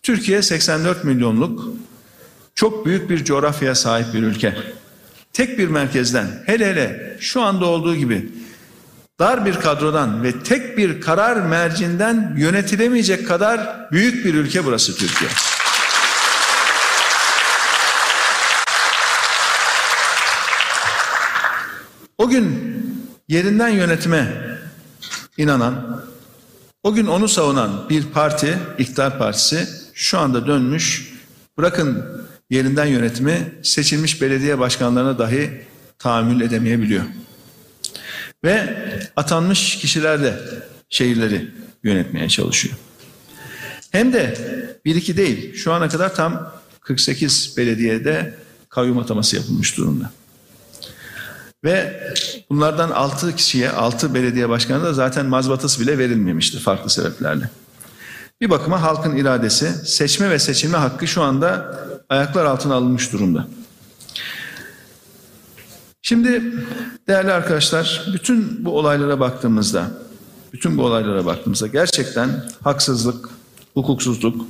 Türkiye 0.02 0.42
84 0.42 1.04
milyonluk 1.04 1.64
çok 2.54 2.86
büyük 2.86 3.10
bir 3.10 3.24
coğrafyaya 3.24 3.74
sahip 3.74 4.14
bir 4.14 4.22
ülke. 4.22 4.54
Tek 5.32 5.58
bir 5.58 5.68
merkezden 5.68 6.26
hele 6.46 6.66
hele 6.66 7.16
şu 7.20 7.42
anda 7.42 7.66
olduğu 7.66 7.96
gibi 7.96 8.32
dar 9.20 9.46
bir 9.46 9.54
kadrodan 9.54 10.22
ve 10.22 10.40
tek 10.40 10.78
bir 10.78 11.00
karar 11.00 11.36
mercinden 11.36 12.34
yönetilemeyecek 12.38 13.28
kadar 13.28 13.88
büyük 13.92 14.24
bir 14.24 14.34
ülke 14.34 14.64
burası 14.64 14.96
Türkiye. 14.96 15.30
O 22.18 22.28
gün 22.28 22.76
yerinden 23.28 23.68
yönetime 23.68 24.50
inanan, 25.36 26.04
o 26.82 26.94
gün 26.94 27.06
onu 27.06 27.28
savunan 27.28 27.88
bir 27.88 28.04
parti, 28.04 28.58
iktidar 28.78 29.18
partisi 29.18 29.68
şu 29.94 30.18
anda 30.18 30.46
dönmüş, 30.46 31.14
bırakın 31.58 32.04
yerinden 32.50 32.86
yönetimi 32.86 33.52
seçilmiş 33.62 34.22
belediye 34.22 34.58
başkanlarına 34.58 35.18
dahi 35.18 35.64
tahammül 35.98 36.40
edemeyebiliyor. 36.40 37.04
Ve 38.44 38.76
atanmış 39.16 39.78
kişiler 39.78 40.22
de 40.22 40.40
şehirleri 40.88 41.50
yönetmeye 41.84 42.28
çalışıyor. 42.28 42.74
Hem 43.90 44.12
de 44.12 44.34
bir 44.84 44.94
iki 44.94 45.16
değil, 45.16 45.54
şu 45.54 45.72
ana 45.72 45.88
kadar 45.88 46.14
tam 46.14 46.52
48 46.80 47.54
belediyede 47.56 48.34
kayyum 48.68 48.98
ataması 48.98 49.36
yapılmış 49.36 49.76
durumda. 49.76 50.10
Ve 51.64 52.02
bunlardan 52.50 52.90
6 52.90 53.36
kişiye, 53.36 53.70
6 53.70 54.14
belediye 54.14 54.48
başkanı 54.48 54.84
da 54.84 54.92
zaten 54.92 55.26
mazbatası 55.26 55.80
bile 55.80 55.98
verilmemişti 55.98 56.58
farklı 56.58 56.90
sebeplerle. 56.90 57.50
Bir 58.40 58.50
bakıma 58.50 58.82
halkın 58.82 59.16
iradesi, 59.16 59.72
seçme 59.86 60.30
ve 60.30 60.38
seçilme 60.38 60.78
hakkı 60.78 61.06
şu 61.06 61.22
anda 61.22 61.78
ayaklar 62.08 62.44
altına 62.44 62.74
alınmış 62.74 63.12
durumda. 63.12 63.46
Şimdi 66.10 66.42
değerli 67.08 67.32
arkadaşlar, 67.32 68.06
bütün 68.14 68.64
bu 68.64 68.78
olaylara 68.78 69.20
baktığımızda, 69.20 69.90
bütün 70.52 70.78
bu 70.78 70.82
olaylara 70.84 71.26
baktığımızda 71.26 71.66
gerçekten 71.66 72.44
haksızlık, 72.64 73.28
hukuksuzluk, 73.74 74.46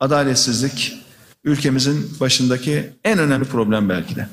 adaletsizlik 0.00 0.92
ülkemizin 1.44 2.16
başındaki 2.20 2.90
en 3.04 3.18
önemli 3.18 3.44
problem 3.44 3.88
belki 3.88 4.16
de. 4.16 4.28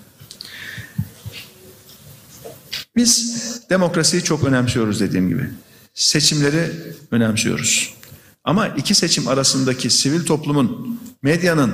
Biz 2.96 3.44
demokrasiyi 3.70 4.24
çok 4.24 4.44
önemsiyoruz 4.44 5.00
dediğim 5.00 5.30
gibi. 5.30 5.50
Seçimleri 5.94 6.72
önemsiyoruz. 7.12 7.94
Ama 8.44 8.68
iki 8.68 8.96
seçim 8.96 9.28
arasındaki 9.28 9.90
sivil 9.90 10.26
toplumun, 10.26 11.00
medyanın 11.22 11.74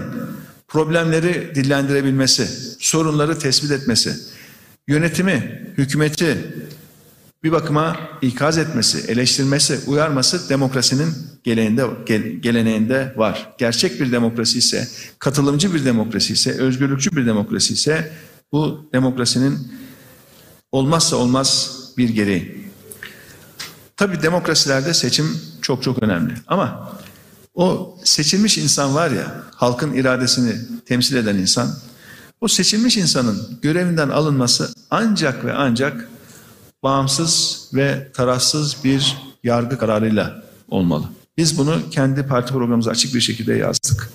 problemleri 0.68 1.52
dillendirebilmesi, 1.56 2.48
sorunları 2.80 3.40
tespit 3.40 3.72
etmesi, 3.72 4.39
yönetimi, 4.90 5.66
hükümeti 5.78 6.38
bir 7.44 7.52
bakıma 7.52 7.98
ikaz 8.22 8.58
etmesi, 8.58 9.12
eleştirmesi, 9.12 9.80
uyarması 9.88 10.50
demokrasinin 10.50 11.14
geleneğinde, 11.44 11.88
geleneğinde 12.40 13.14
var. 13.18 13.54
Gerçek 13.58 14.02
bir 14.02 14.12
demokrasi 14.12 14.58
ise, 14.58 14.88
katılımcı 15.20 15.74
bir 15.74 15.86
demokrasi 15.86 16.34
ise, 16.34 16.52
özgürlükçü 16.52 17.12
bir 17.16 17.26
demokrasi 17.26 17.74
ise 17.74 18.12
bu 18.52 18.90
demokrasinin 18.94 19.58
olmazsa 20.72 21.16
olmaz 21.16 21.78
bir 21.98 22.10
gereği. 22.10 22.70
Tabi 23.98 24.22
demokrasilerde 24.22 24.94
seçim 24.94 25.42
çok 25.62 25.84
çok 25.84 26.04
önemli 26.04 26.34
ama 26.48 26.92
o 27.56 27.98
seçilmiş 28.04 28.58
insan 28.58 28.96
var 28.96 29.12
ya 29.12 29.44
halkın 29.56 29.94
iradesini 29.94 30.56
temsil 30.86 31.16
eden 31.16 31.36
insan 31.36 31.76
o 32.42 32.48
seçilmiş 32.48 32.98
insanın 32.98 33.60
görevinden 33.62 34.10
alınması 34.10 34.74
ancak 34.92 35.46
ve 35.46 35.54
ancak 35.54 36.10
bağımsız 36.84 37.68
ve 37.74 38.12
tarafsız 38.14 38.84
bir 38.84 39.18
yargı 39.44 39.78
kararıyla 39.78 40.44
olmalı. 40.70 41.06
Biz 41.38 41.58
bunu 41.58 41.90
kendi 41.92 42.24
parti 42.24 42.54
programımıza 42.54 42.92
açık 42.92 43.16
bir 43.16 43.22
şekilde 43.22 43.54
yazdık. 43.54 44.10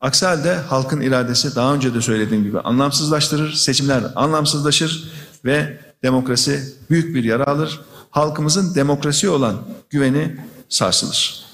Aksi 0.00 0.26
halde 0.26 0.54
halkın 0.54 1.00
iradesi 1.00 1.56
daha 1.56 1.74
önce 1.74 1.94
de 1.94 2.00
söylediğim 2.00 2.44
gibi 2.44 2.60
anlamsızlaştırır, 2.60 3.52
seçimler 3.52 4.02
anlamsızlaşır 4.16 5.12
ve 5.44 5.80
demokrasi 6.02 6.74
büyük 6.90 7.14
bir 7.14 7.24
yara 7.24 7.46
alır. 7.46 7.80
Halkımızın 8.10 8.74
demokrasiye 8.74 9.32
olan 9.32 9.56
güveni 9.90 10.36
sarsılır. 10.68 11.44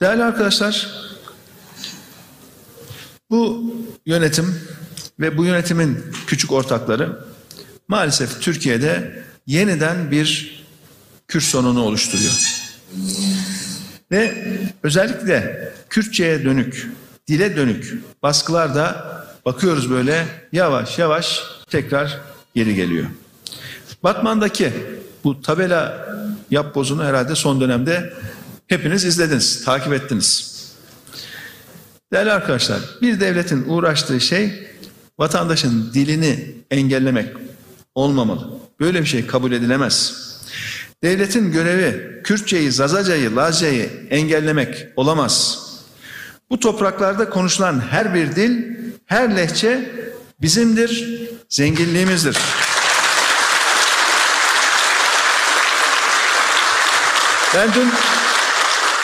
Değerli 0.00 0.24
arkadaşlar, 0.24 0.90
bu 3.30 3.74
yönetim 4.06 4.60
ve 5.20 5.38
bu 5.38 5.44
yönetimin 5.44 6.04
küçük 6.26 6.52
ortakları 6.52 7.24
maalesef 7.88 8.40
Türkiye'de 8.40 9.22
yeniden 9.46 10.10
bir 10.10 10.56
Kürt 11.28 11.42
sonunu 11.42 11.82
oluşturuyor. 11.82 12.32
Ve 14.10 14.34
özellikle 14.82 15.72
Kürtçe'ye 15.88 16.44
dönük, 16.44 16.90
dile 17.28 17.56
dönük 17.56 17.94
baskılar 18.22 18.74
da 18.74 19.16
bakıyoruz 19.44 19.90
böyle 19.90 20.26
yavaş 20.52 20.98
yavaş 20.98 21.42
tekrar 21.70 22.20
geri 22.54 22.74
geliyor. 22.74 23.06
Batman'daki 24.02 24.72
bu 25.24 25.42
tabela 25.42 26.06
yap 26.50 26.74
bozunu 26.74 27.04
herhalde 27.04 27.34
son 27.34 27.60
dönemde 27.60 28.12
hepiniz 28.66 29.04
izlediniz, 29.04 29.64
takip 29.64 29.92
ettiniz. 29.92 30.55
Değerli 32.12 32.32
arkadaşlar, 32.32 32.80
bir 33.02 33.20
devletin 33.20 33.64
uğraştığı 33.68 34.20
şey 34.20 34.68
vatandaşın 35.18 35.90
dilini 35.94 36.54
engellemek 36.70 37.36
olmamalı. 37.94 38.48
Böyle 38.80 39.00
bir 39.00 39.06
şey 39.06 39.26
kabul 39.26 39.52
edilemez. 39.52 40.26
Devletin 41.02 41.52
görevi 41.52 42.22
Kürtçeyi, 42.22 42.72
Zazacayı, 42.72 43.36
Lazcayı 43.36 43.90
engellemek 44.10 44.88
olamaz. 44.96 45.58
Bu 46.50 46.60
topraklarda 46.60 47.30
konuşulan 47.30 47.82
her 47.90 48.14
bir 48.14 48.36
dil, 48.36 48.76
her 49.06 49.36
lehçe 49.36 49.90
bizimdir, 50.40 51.20
zenginliğimizdir. 51.48 52.38
Ben 57.54 57.74
dün 57.74 57.88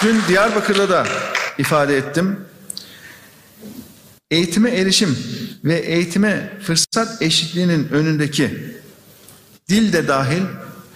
dün 0.02 0.20
Diyarbakır'da 0.28 0.88
da 0.88 1.06
ifade 1.58 1.96
ettim. 1.96 2.51
Eğitime 4.32 4.70
erişim 4.70 5.18
ve 5.64 5.78
eğitime 5.78 6.58
fırsat 6.62 7.22
eşitliğinin 7.22 7.88
önündeki 7.88 8.76
dil 9.68 9.92
de 9.92 10.08
dahil 10.08 10.42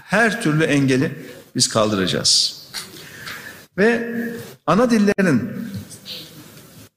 her 0.02 0.42
türlü 0.42 0.64
engeli 0.64 1.12
biz 1.54 1.68
kaldıracağız. 1.68 2.62
Ve 3.78 4.18
ana 4.66 4.90
dillerin 4.90 5.50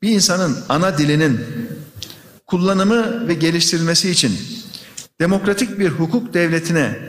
bir 0.01 0.09
insanın 0.09 0.57
ana 0.69 0.97
dilinin 0.97 1.45
kullanımı 2.47 3.27
ve 3.27 3.33
geliştirilmesi 3.33 4.09
için 4.09 4.37
demokratik 5.19 5.79
bir 5.79 5.89
hukuk 5.89 6.33
devletine 6.33 6.99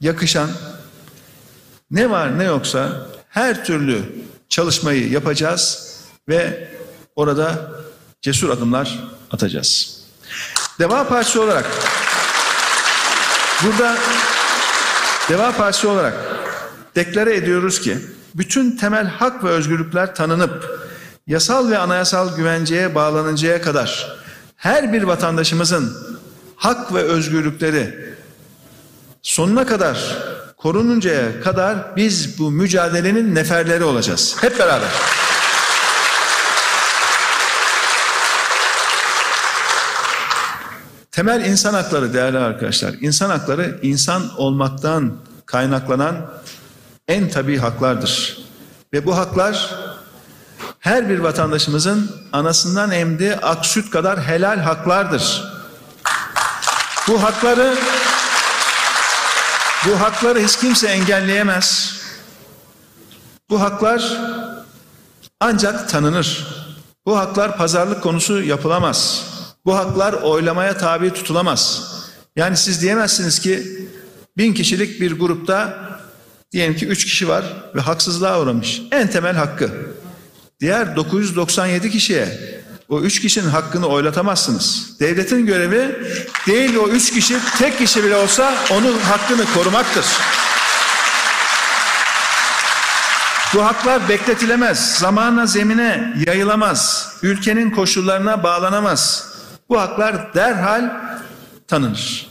yakışan 0.00 0.50
ne 1.90 2.10
var 2.10 2.38
ne 2.38 2.44
yoksa 2.44 3.06
her 3.28 3.64
türlü 3.64 4.02
çalışmayı 4.48 5.10
yapacağız 5.10 5.92
ve 6.28 6.68
orada 7.16 7.76
cesur 8.26 8.50
adımlar 8.50 8.98
atacağız. 9.30 10.00
Deva 10.78 11.08
Partisi 11.08 11.38
olarak 11.38 11.66
burada 13.64 13.96
Deva 15.28 15.52
Partisi 15.52 15.86
olarak 15.86 16.14
deklare 16.96 17.36
ediyoruz 17.36 17.80
ki 17.80 17.98
bütün 18.34 18.76
temel 18.76 19.06
hak 19.06 19.44
ve 19.44 19.48
özgürlükler 19.48 20.14
tanınıp 20.14 20.80
yasal 21.26 21.70
ve 21.70 21.78
anayasal 21.78 22.36
güvenceye 22.36 22.94
bağlanıncaya 22.94 23.62
kadar 23.62 24.18
her 24.56 24.92
bir 24.92 25.02
vatandaşımızın 25.02 25.96
hak 26.56 26.94
ve 26.94 27.02
özgürlükleri 27.02 28.14
sonuna 29.22 29.66
kadar 29.66 30.16
korununcaya 30.56 31.40
kadar 31.40 31.96
biz 31.96 32.38
bu 32.38 32.50
mücadelenin 32.50 33.34
neferleri 33.34 33.84
olacağız. 33.84 34.36
Hep 34.40 34.58
beraber. 34.58 34.90
Temel 41.16 41.44
insan 41.44 41.74
hakları 41.74 42.14
değerli 42.14 42.38
arkadaşlar. 42.38 42.94
İnsan 43.00 43.30
hakları 43.30 43.78
insan 43.82 44.36
olmaktan 44.36 45.16
kaynaklanan 45.46 46.30
en 47.08 47.30
tabii 47.30 47.58
haklardır. 47.58 48.38
Ve 48.92 49.06
bu 49.06 49.16
haklar 49.16 49.74
her 50.80 51.08
bir 51.08 51.18
vatandaşımızın 51.18 52.10
anasından 52.32 52.90
emdiği 52.90 53.36
ak 53.36 53.66
süt 53.66 53.90
kadar 53.90 54.22
helal 54.22 54.58
haklardır. 54.58 55.44
Bu 57.08 57.22
hakları 57.22 57.76
bu 59.86 60.00
hakları 60.00 60.38
hiç 60.38 60.56
kimse 60.56 60.86
engelleyemez. 60.88 61.96
Bu 63.50 63.60
haklar 63.60 64.20
ancak 65.40 65.88
tanınır. 65.88 66.46
Bu 67.06 67.18
haklar 67.18 67.56
pazarlık 67.56 68.02
konusu 68.02 68.42
yapılamaz. 68.42 69.22
Bu 69.66 69.76
haklar 69.76 70.12
oylamaya 70.12 70.76
tabi 70.76 71.12
tutulamaz. 71.12 71.82
Yani 72.36 72.56
siz 72.56 72.82
diyemezsiniz 72.82 73.38
ki 73.38 73.62
bin 74.36 74.54
kişilik 74.54 75.00
bir 75.00 75.18
grupta 75.18 75.78
diyelim 76.52 76.76
ki 76.76 76.86
üç 76.86 77.04
kişi 77.04 77.28
var 77.28 77.44
ve 77.74 77.80
haksızlığa 77.80 78.40
uğramış. 78.40 78.82
En 78.92 79.10
temel 79.10 79.36
hakkı. 79.36 79.70
Diğer 80.60 80.96
997 80.96 81.90
kişiye 81.90 82.28
o 82.88 83.00
üç 83.00 83.20
kişinin 83.20 83.48
hakkını 83.48 83.86
oylatamazsınız. 83.86 84.96
Devletin 85.00 85.46
görevi 85.46 85.96
değil 86.46 86.76
o 86.76 86.88
üç 86.88 87.12
kişi 87.12 87.38
tek 87.58 87.78
kişi 87.78 88.04
bile 88.04 88.16
olsa 88.16 88.54
onun 88.70 88.98
hakkını 88.98 89.44
korumaktır. 89.54 90.04
Bu 93.54 93.64
haklar 93.64 94.08
bekletilemez, 94.08 94.98
zamana 94.98 95.46
zemine 95.46 96.14
yayılamaz, 96.26 97.12
ülkenin 97.22 97.70
koşullarına 97.70 98.42
bağlanamaz. 98.42 99.35
Bu 99.68 99.80
haklar 99.80 100.34
derhal 100.34 100.90
tanınır. 101.66 102.30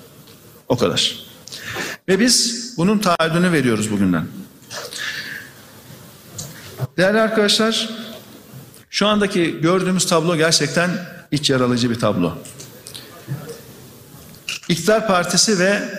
O 0.68 0.78
kadar. 0.78 1.26
Ve 2.08 2.20
biz 2.20 2.74
bunun 2.78 3.00
taahhüdünü 3.00 3.52
veriyoruz 3.52 3.92
bugünden. 3.92 4.28
Değerli 6.98 7.22
arkadaşlar, 7.22 7.90
şu 8.90 9.08
andaki 9.08 9.62
gördüğümüz 9.62 10.06
tablo 10.06 10.36
gerçekten 10.36 10.90
iç 11.32 11.50
yaralıcı 11.50 11.90
bir 11.90 12.00
tablo. 12.00 12.38
İktidar 14.70 15.08
Partisi 15.08 15.60
ve 15.60 15.90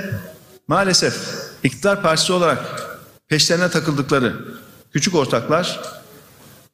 maalesef 0.68 1.16
iktidar 1.64 2.02
partisi 2.02 2.32
olarak 2.32 2.88
peşlerine 3.28 3.70
takıldıkları 3.70 4.36
küçük 4.92 5.14
ortaklar 5.14 5.80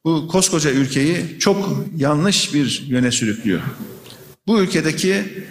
bu 0.05 0.27
koskoca 0.27 0.71
ülkeyi 0.71 1.39
çok 1.39 1.85
yanlış 1.95 2.53
bir 2.53 2.83
yöne 2.87 3.11
sürüklüyor. 3.11 3.61
Bu 4.47 4.59
ülkedeki 4.59 5.43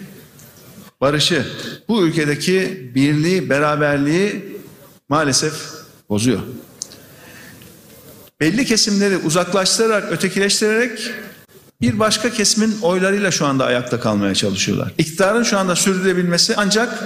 barışı, 1.01 1.45
bu 1.87 2.07
ülkedeki 2.07 2.91
birliği, 2.95 3.49
beraberliği 3.49 4.59
maalesef 5.09 5.53
bozuyor. 6.09 6.39
Belli 8.39 8.65
kesimleri 8.65 9.17
uzaklaştırarak, 9.17 10.11
ötekileştirerek 10.11 11.11
bir 11.81 11.99
başka 11.99 12.29
kesimin 12.31 12.77
oylarıyla 12.81 13.31
şu 13.31 13.45
anda 13.45 13.65
ayakta 13.65 13.99
kalmaya 13.99 14.35
çalışıyorlar. 14.35 14.93
İktidarın 14.97 15.43
şu 15.43 15.57
anda 15.57 15.75
sürdürülebilmesi 15.75 16.53
ancak 16.57 17.03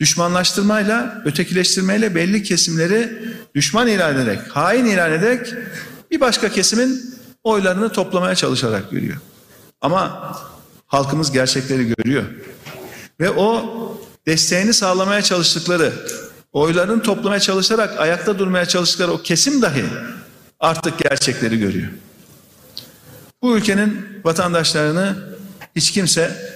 düşmanlaştırmayla, 0.00 1.22
ötekileştirmeyle 1.24 2.14
belli 2.14 2.42
kesimleri 2.42 3.22
düşman 3.54 3.88
ilan 3.88 4.14
ederek, 4.14 4.40
hain 4.48 4.84
ilan 4.84 5.12
ederek 5.12 5.54
bir 6.10 6.20
başka 6.20 6.48
kesimin 6.48 7.14
oylarını 7.44 7.92
toplamaya 7.92 8.34
çalışarak 8.34 8.90
görüyor. 8.90 9.16
Ama 9.80 10.32
halkımız 10.94 11.32
gerçekleri 11.32 11.94
görüyor. 11.96 12.24
Ve 13.20 13.30
o 13.30 13.64
desteğini 14.26 14.74
sağlamaya 14.74 15.22
çalıştıkları, 15.22 15.92
oylarını 16.52 17.02
toplamaya 17.02 17.40
çalışarak 17.40 18.00
ayakta 18.00 18.38
durmaya 18.38 18.66
çalıştıkları 18.66 19.12
o 19.12 19.22
kesim 19.22 19.62
dahi 19.62 19.84
artık 20.60 20.98
gerçekleri 20.98 21.58
görüyor. 21.58 21.88
Bu 23.42 23.56
ülkenin 23.56 24.06
vatandaşlarını 24.24 25.16
hiç 25.76 25.90
kimse 25.90 26.54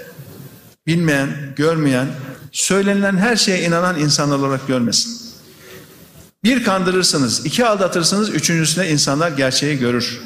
bilmeyen, 0.87 1.29
görmeyen, 1.57 2.07
söylenilen 2.53 3.17
her 3.17 3.37
şeye 3.37 3.63
inanan 3.63 3.99
insanlar 3.99 4.39
olarak 4.39 4.67
görmesin. 4.67 5.29
Bir 6.45 6.65
kandırırsınız, 6.65 7.47
iki 7.47 7.67
aldatırsınız, 7.67 8.29
üçüncüsüne 8.29 8.91
insanlar 8.91 9.31
gerçeği 9.31 9.79
görür. 9.79 10.21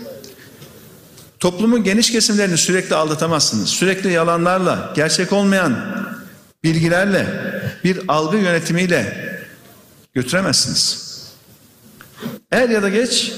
Toplumun 1.42 1.84
geniş 1.84 2.12
kesimlerini 2.12 2.58
sürekli 2.58 2.94
aldatamazsınız. 2.94 3.68
Sürekli 3.68 4.12
yalanlarla, 4.12 4.92
gerçek 4.96 5.32
olmayan 5.32 5.76
bilgilerle, 6.64 7.26
bir 7.84 8.00
algı 8.08 8.36
yönetimiyle 8.36 9.28
götüremezsiniz. 10.14 11.12
Er 12.50 12.68
ya 12.68 12.82
da 12.82 12.88
geç 12.88 13.32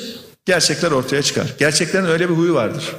gerçekler 0.44 0.90
ortaya 0.90 1.22
çıkar. 1.22 1.46
Gerçeklerin 1.58 2.06
öyle 2.06 2.30
bir 2.30 2.34
huyu 2.34 2.54
vardır. 2.54 2.96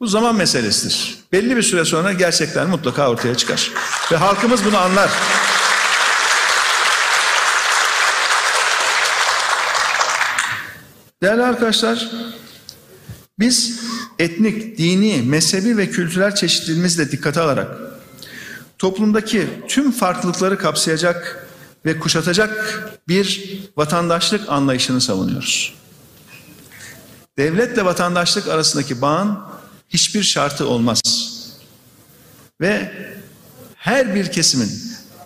Bu 0.00 0.06
zaman 0.06 0.34
meselesidir. 0.34 1.18
Belli 1.32 1.56
bir 1.56 1.62
süre 1.62 1.84
sonra 1.84 2.12
gerçekler 2.12 2.66
mutlaka 2.66 3.10
ortaya 3.10 3.34
çıkar. 3.34 3.70
Ve 4.12 4.16
halkımız 4.16 4.64
bunu 4.64 4.78
anlar. 4.78 5.10
Değerli 11.22 11.42
arkadaşlar, 11.42 12.10
biz 13.38 13.80
etnik, 14.18 14.78
dini, 14.78 15.22
mezhebi 15.22 15.76
ve 15.76 15.90
kültürel 15.90 16.34
çeşitliliğimizi 16.34 16.98
de 16.98 17.10
dikkate 17.12 17.40
alarak 17.40 17.68
toplumdaki 18.78 19.48
tüm 19.68 19.92
farklılıkları 19.92 20.58
kapsayacak 20.58 21.48
ve 21.84 21.98
kuşatacak 21.98 22.82
bir 23.08 23.58
vatandaşlık 23.76 24.48
anlayışını 24.48 25.00
savunuyoruz. 25.00 25.74
Devletle 27.38 27.84
vatandaşlık 27.84 28.48
arasındaki 28.48 29.00
bağın 29.00 29.38
hiçbir 29.88 30.22
şartı 30.22 30.68
olmaz. 30.68 31.00
Ve 32.60 32.92
her 33.76 34.14
bir 34.14 34.32
kesimin, 34.32 34.70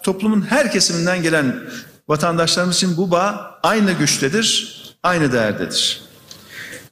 toplumun 0.02 0.42
her 0.50 0.72
kesiminden 0.72 1.22
gelen 1.22 1.60
vatandaşlarımız 2.08 2.76
için 2.76 2.96
bu 2.96 3.10
bağ 3.10 3.60
aynı 3.62 3.92
güçtedir, 3.92 4.76
aynı 5.02 5.32
değerdedir. 5.32 6.02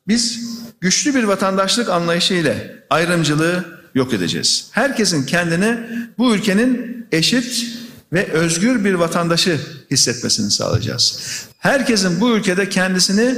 Biz 0.09 0.46
güçlü 0.81 1.15
bir 1.15 1.25
vatandaşlık 1.25 1.89
anlayışı 1.89 2.35
ile 2.35 2.85
ayrımcılığı 2.91 3.65
yok 3.95 4.13
edeceğiz. 4.13 4.69
Herkesin 4.73 5.27
kendini 5.27 5.79
bu 6.19 6.35
ülkenin 6.35 7.07
eşit 7.13 7.67
ve 8.13 8.27
özgür 8.33 8.85
bir 8.85 8.95
vatandaşı 8.95 9.61
hissetmesini 9.91 10.51
sağlayacağız. 10.51 11.21
Herkesin 11.59 12.21
bu 12.21 12.31
ülkede 12.31 12.69
kendisini 12.69 13.35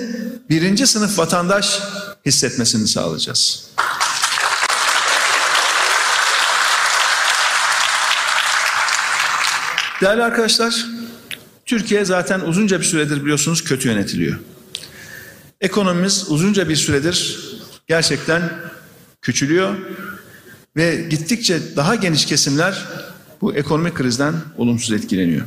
birinci 0.50 0.86
sınıf 0.86 1.18
vatandaş 1.18 1.80
hissetmesini 2.26 2.88
sağlayacağız. 2.88 3.68
Değerli 10.00 10.22
arkadaşlar, 10.22 10.86
Türkiye 11.66 12.04
zaten 12.04 12.40
uzunca 12.40 12.80
bir 12.80 12.84
süredir 12.84 13.22
biliyorsunuz 13.22 13.64
kötü 13.64 13.88
yönetiliyor. 13.88 14.38
Ekonomimiz 15.60 16.26
uzunca 16.28 16.68
bir 16.68 16.76
süredir 16.76 17.38
gerçekten 17.86 18.42
küçülüyor 19.22 19.74
ve 20.76 21.06
gittikçe 21.10 21.76
daha 21.76 21.94
geniş 21.94 22.26
kesimler 22.26 22.84
bu 23.40 23.54
ekonomik 23.54 23.94
krizden 23.94 24.34
olumsuz 24.56 24.92
etkileniyor. 24.92 25.46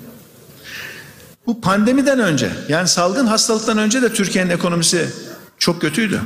Bu 1.46 1.62
pandemiden 1.62 2.20
önce 2.20 2.50
yani 2.70 2.88
salgın 2.88 3.26
hastalıktan 3.26 3.78
önce 3.78 4.02
de 4.02 4.14
Türkiye'nin 4.14 4.50
ekonomisi 4.50 5.08
çok 5.58 5.82
kötüydü. 5.82 6.22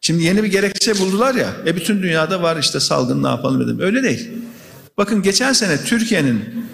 Şimdi 0.00 0.22
yeni 0.22 0.42
bir 0.42 0.48
gerekçe 0.48 0.98
buldular 0.98 1.34
ya. 1.34 1.56
E 1.66 1.76
bütün 1.76 2.02
dünyada 2.02 2.42
var 2.42 2.56
işte 2.56 2.80
salgın 2.80 3.22
ne 3.22 3.28
yapalım 3.28 3.60
dedim. 3.60 3.80
Öyle 3.80 4.02
değil. 4.02 4.30
Bakın 4.96 5.22
geçen 5.22 5.52
sene 5.52 5.84
Türkiye'nin 5.84 6.66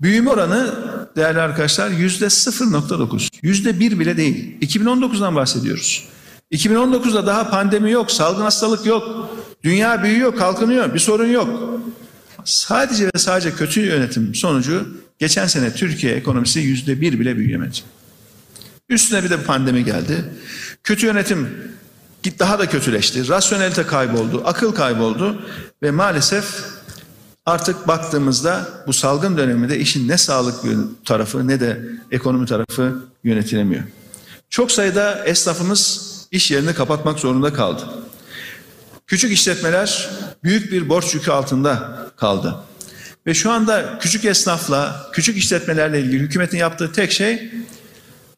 büyüme 0.00 0.30
oranı 0.30 0.74
değerli 1.18 1.40
arkadaşlar 1.40 1.90
yüzde 1.90 2.24
0.9. 2.24 3.28
Yüzde 3.42 3.80
bir 3.80 3.98
bile 3.98 4.16
değil. 4.16 4.56
2019'dan 4.60 5.36
bahsediyoruz. 5.36 6.08
2019'da 6.52 7.26
daha 7.26 7.50
pandemi 7.50 7.90
yok, 7.90 8.10
salgın 8.10 8.42
hastalık 8.42 8.86
yok. 8.86 9.28
Dünya 9.64 10.02
büyüyor, 10.02 10.36
kalkınıyor, 10.36 10.94
bir 10.94 10.98
sorun 10.98 11.26
yok. 11.26 11.80
Sadece 12.44 13.06
ve 13.06 13.18
sadece 13.18 13.54
kötü 13.54 13.80
yönetim 13.80 14.34
sonucu 14.34 14.88
geçen 15.18 15.46
sene 15.46 15.74
Türkiye 15.74 16.14
ekonomisi 16.14 16.60
yüzde 16.60 17.00
bir 17.00 17.20
bile 17.20 17.36
büyüyemedi. 17.36 17.78
Üstüne 18.88 19.24
bir 19.24 19.30
de 19.30 19.42
pandemi 19.42 19.84
geldi. 19.84 20.24
Kötü 20.84 21.06
yönetim 21.06 21.48
daha 22.38 22.58
da 22.58 22.66
kötüleşti. 22.68 23.28
Rasyonelite 23.28 23.82
kayboldu, 23.82 24.42
akıl 24.44 24.74
kayboldu 24.74 25.42
ve 25.82 25.90
maalesef 25.90 26.44
artık 27.48 27.88
baktığımızda 27.88 28.68
bu 28.86 28.92
salgın 28.92 29.36
döneminde 29.36 29.78
işin 29.78 30.08
ne 30.08 30.18
sağlık 30.18 30.54
tarafı 31.04 31.48
ne 31.48 31.60
de 31.60 31.80
ekonomi 32.10 32.46
tarafı 32.46 33.02
yönetilemiyor. 33.24 33.82
Çok 34.50 34.72
sayıda 34.72 35.24
esnafımız 35.24 36.08
iş 36.30 36.50
yerini 36.50 36.74
kapatmak 36.74 37.18
zorunda 37.18 37.52
kaldı. 37.52 37.82
Küçük 39.06 39.32
işletmeler 39.32 40.10
büyük 40.44 40.72
bir 40.72 40.88
borç 40.88 41.14
yükü 41.14 41.30
altında 41.30 41.98
kaldı. 42.16 42.56
Ve 43.26 43.34
şu 43.34 43.50
anda 43.50 43.98
küçük 43.98 44.24
esnafla, 44.24 45.10
küçük 45.12 45.36
işletmelerle 45.36 46.00
ilgili 46.00 46.18
hükümetin 46.18 46.58
yaptığı 46.58 46.92
tek 46.92 47.12
şey 47.12 47.50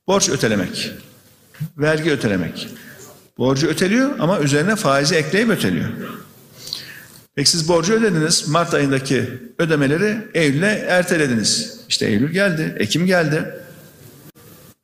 borç 0.06 0.28
ötelemek, 0.28 0.92
vergi 1.78 2.10
ötelemek. 2.10 2.68
Borcu 3.38 3.66
öteliyor 3.66 4.10
ama 4.18 4.40
üzerine 4.40 4.76
faizi 4.76 5.14
ekleyip 5.14 5.50
öteliyor. 5.50 5.88
Peki 7.40 7.50
siz 7.50 7.68
borcu 7.68 7.92
ödediniz. 7.92 8.48
Mart 8.48 8.74
ayındaki 8.74 9.30
ödemeleri 9.58 10.18
Eylül'e 10.34 10.84
ertelediniz. 10.88 11.80
İşte 11.88 12.06
Eylül 12.06 12.32
geldi, 12.32 12.74
Ekim 12.78 13.06
geldi. 13.06 13.54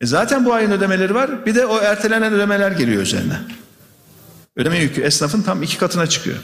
E 0.01 0.07
zaten 0.07 0.45
bu 0.45 0.53
ayın 0.53 0.71
ödemeleri 0.71 1.15
var. 1.15 1.47
Bir 1.47 1.55
de 1.55 1.67
o 1.67 1.81
ertelenen 1.81 2.33
ödemeler 2.33 2.71
geliyor 2.71 3.03
üzerine. 3.03 3.39
Ödeme 4.57 4.79
yükü 4.79 5.03
esnafın 5.03 5.43
tam 5.43 5.63
iki 5.63 5.79
katına 5.79 6.07
çıkıyor. 6.07 6.37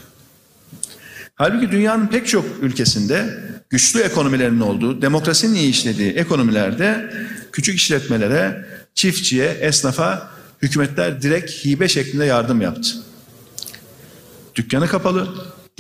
Halbuki 1.35 1.73
dünyanın 1.73 2.07
pek 2.07 2.29
çok 2.29 2.45
ülkesinde 2.63 3.41
güçlü 3.71 4.01
ekonomilerin 4.01 4.61
olduğu, 4.61 5.03
demokrasinin 5.03 5.55
iyi 5.55 5.71
işlediği 5.71 6.13
ekonomilerde 6.13 7.15
küçük 7.53 7.77
işletmelere, 7.77 8.67
çiftçiye, 8.95 9.49
esnafa 9.49 10.31
hükümetler 10.63 11.23
direkt 11.23 11.51
hibe 11.51 11.89
şeklinde 11.89 12.25
yardım 12.25 12.61
yaptı. 12.61 12.91
Dükkanı 14.55 14.89
kapalı, 14.89 15.29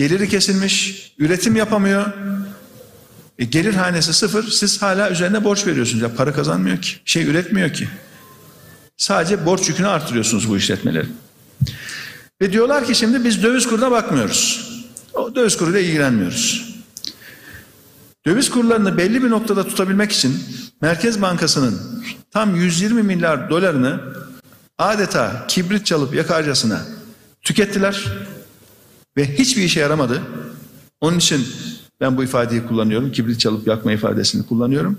geliri 0.02 0.28
kesilmiş, 0.28 1.12
üretim 1.18 1.56
yapamıyor. 1.56 2.12
E, 3.38 3.44
gelir 3.44 3.74
hanesi 3.74 4.12
sıfır, 4.12 4.50
siz 4.50 4.82
hala 4.82 5.10
üzerine 5.10 5.44
borç 5.44 5.66
veriyorsunuz. 5.66 6.02
Ya 6.02 6.14
para 6.14 6.32
kazanmıyor 6.32 6.82
ki, 6.82 6.96
şey 7.04 7.26
üretmiyor 7.26 7.72
ki. 7.72 7.88
Sadece 8.96 9.46
borç 9.46 9.68
yükünü 9.68 9.86
artırıyorsunuz 9.86 10.48
bu 10.48 10.56
işletmelerin. 10.56 11.16
Ve 12.40 12.52
diyorlar 12.52 12.86
ki 12.86 12.94
şimdi 12.94 13.24
biz 13.24 13.42
döviz 13.42 13.66
kuruna 13.66 13.90
bakmıyoruz. 13.90 14.70
O 15.14 15.34
döviz 15.34 15.56
kuruyla 15.56 15.80
ilgilenmiyoruz. 15.80 16.74
Döviz 18.26 18.50
kurlarını 18.50 18.98
belli 18.98 19.22
bir 19.22 19.30
noktada 19.30 19.68
tutabilmek 19.68 20.12
için 20.12 20.38
Merkez 20.80 21.22
Bankası'nın 21.22 22.04
tam 22.30 22.56
120 22.56 23.02
milyar 23.02 23.50
dolarını 23.50 24.00
adeta 24.78 25.44
kibrit 25.48 25.86
çalıp 25.86 26.14
yakarcasına 26.14 26.80
tükettiler 27.42 28.04
ve 29.16 29.38
hiçbir 29.38 29.62
işe 29.62 29.80
yaramadı. 29.80 30.22
Onun 31.00 31.18
için 31.18 31.46
ben 32.00 32.16
bu 32.16 32.24
ifadeyi 32.24 32.66
kullanıyorum. 32.66 33.12
Kibrit 33.12 33.40
çalıp 33.40 33.66
yakma 33.66 33.92
ifadesini 33.92 34.46
kullanıyorum. 34.46 34.98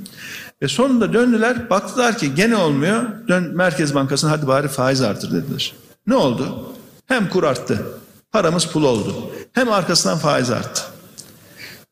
Ve 0.62 0.68
sonunda 0.68 1.14
döndüler 1.14 1.70
baktılar 1.70 2.18
ki 2.18 2.36
gene 2.36 2.56
olmuyor. 2.56 3.28
Dön 3.28 3.56
Merkez 3.56 3.96
Bankası'na 3.96 4.32
hadi 4.32 4.48
bari 4.48 4.68
faiz 4.68 5.02
artır 5.02 5.32
dediler. 5.32 5.74
Ne 6.08 6.16
oldu? 6.16 6.74
Hem 7.08 7.30
kur 7.30 7.44
arttı. 7.44 7.86
Paramız 8.32 8.66
pul 8.66 8.84
oldu. 8.84 9.32
Hem 9.54 9.72
arkasından 9.72 10.18
faiz 10.18 10.52
arttı. 10.52 10.82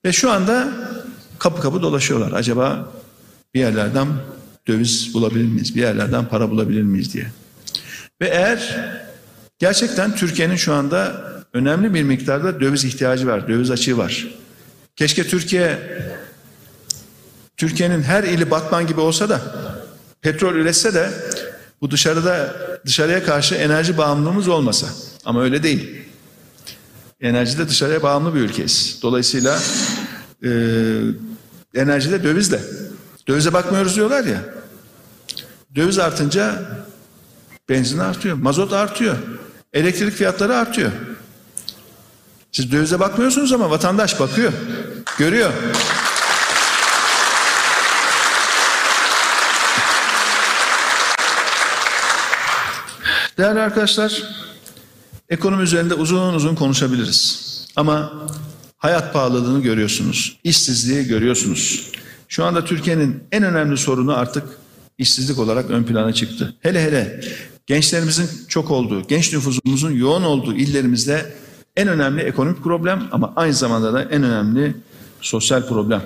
Ve 0.05 0.11
şu 0.11 0.31
anda 0.31 0.67
kapı 1.39 1.61
kapı 1.61 1.81
dolaşıyorlar. 1.81 2.31
Acaba 2.31 2.91
bir 3.53 3.59
yerlerden 3.59 4.07
döviz 4.67 5.13
bulabilir 5.13 5.45
miyiz? 5.45 5.75
Bir 5.75 5.81
yerlerden 5.81 6.25
para 6.25 6.49
bulabilir 6.49 6.81
miyiz 6.81 7.13
diye. 7.13 7.31
Ve 8.21 8.27
eğer 8.27 8.89
gerçekten 9.59 10.15
Türkiye'nin 10.15 10.55
şu 10.55 10.73
anda 10.73 11.30
önemli 11.53 11.93
bir 11.93 12.03
miktarda 12.03 12.59
döviz 12.59 12.85
ihtiyacı 12.85 13.27
var, 13.27 13.47
döviz 13.47 13.71
açığı 13.71 13.97
var. 13.97 14.27
Keşke 14.95 15.23
Türkiye 15.23 15.79
Türkiye'nin 17.57 18.03
her 18.03 18.23
ili 18.23 18.51
Batman 18.51 18.87
gibi 18.87 18.99
olsa 18.99 19.29
da 19.29 19.41
petrol 20.21 20.55
üretse 20.55 20.93
de 20.93 21.09
bu 21.81 21.91
dışarıda 21.91 22.55
dışarıya 22.85 23.23
karşı 23.23 23.55
enerji 23.55 23.97
bağımlılığımız 23.97 24.47
olmasa. 24.47 24.87
Ama 25.25 25.43
öyle 25.43 25.63
değil. 25.63 26.01
Enerjide 27.21 27.69
dışarıya 27.69 28.03
bağımlı 28.03 28.35
bir 28.35 28.39
ülkeyiz. 28.39 28.99
Dolayısıyla 29.01 29.59
e, 30.43 30.49
enerjide 31.75 32.23
dövizle. 32.23 32.59
Dövize 33.27 33.53
bakmıyoruz 33.53 33.95
diyorlar 33.95 34.23
ya. 34.23 34.41
Döviz 35.75 35.99
artınca 35.99 36.61
benzin 37.69 37.97
artıyor, 37.99 38.37
mazot 38.37 38.73
artıyor, 38.73 39.15
elektrik 39.73 40.13
fiyatları 40.13 40.55
artıyor. 40.55 40.91
Siz 42.51 42.71
dövize 42.71 42.99
bakmıyorsunuz 42.99 43.53
ama 43.53 43.69
vatandaş 43.69 44.19
bakıyor, 44.19 44.53
görüyor. 45.17 45.53
Değerli 53.37 53.59
arkadaşlar, 53.59 54.23
ekonomi 55.29 55.63
üzerinde 55.63 55.93
uzun 55.93 56.33
uzun 56.33 56.55
konuşabiliriz. 56.55 57.41
Ama 57.75 58.13
hayat 58.77 59.13
pahalılığını 59.13 59.61
görüyorsunuz, 59.63 60.37
işsizliği 60.43 61.07
görüyorsunuz. 61.07 61.91
Şu 62.27 62.45
anda 62.45 62.65
Türkiye'nin 62.65 63.23
en 63.31 63.43
önemli 63.43 63.77
sorunu 63.77 64.17
artık 64.17 64.43
işsizlik 64.97 65.39
olarak 65.39 65.69
ön 65.69 65.83
plana 65.83 66.13
çıktı. 66.13 66.55
Hele 66.59 66.83
hele 66.83 67.21
gençlerimizin 67.65 68.29
çok 68.47 68.71
olduğu, 68.71 69.07
genç 69.07 69.33
nüfusumuzun 69.33 69.91
yoğun 69.91 70.23
olduğu 70.23 70.55
illerimizde 70.55 71.40
en 71.75 71.87
önemli 71.87 72.21
ekonomik 72.21 72.63
problem 72.63 73.03
ama 73.11 73.33
aynı 73.35 73.53
zamanda 73.53 73.93
da 73.93 74.03
en 74.03 74.23
önemli 74.23 74.75
sosyal 75.21 75.67
problem. 75.67 76.01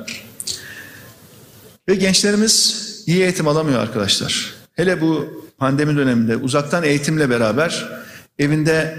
Ve 1.90 1.96
gençlerimiz 1.96 2.86
iyi 3.08 3.22
eğitim 3.22 3.48
alamıyor 3.48 3.80
arkadaşlar. 3.80 4.54
Hele 4.74 5.02
bu 5.02 5.44
pandemi 5.58 5.98
döneminde 5.98 6.38
uzaktan 6.38 6.84
eğitimle 6.84 7.30
beraber 7.30 7.90
evinde 8.40 8.98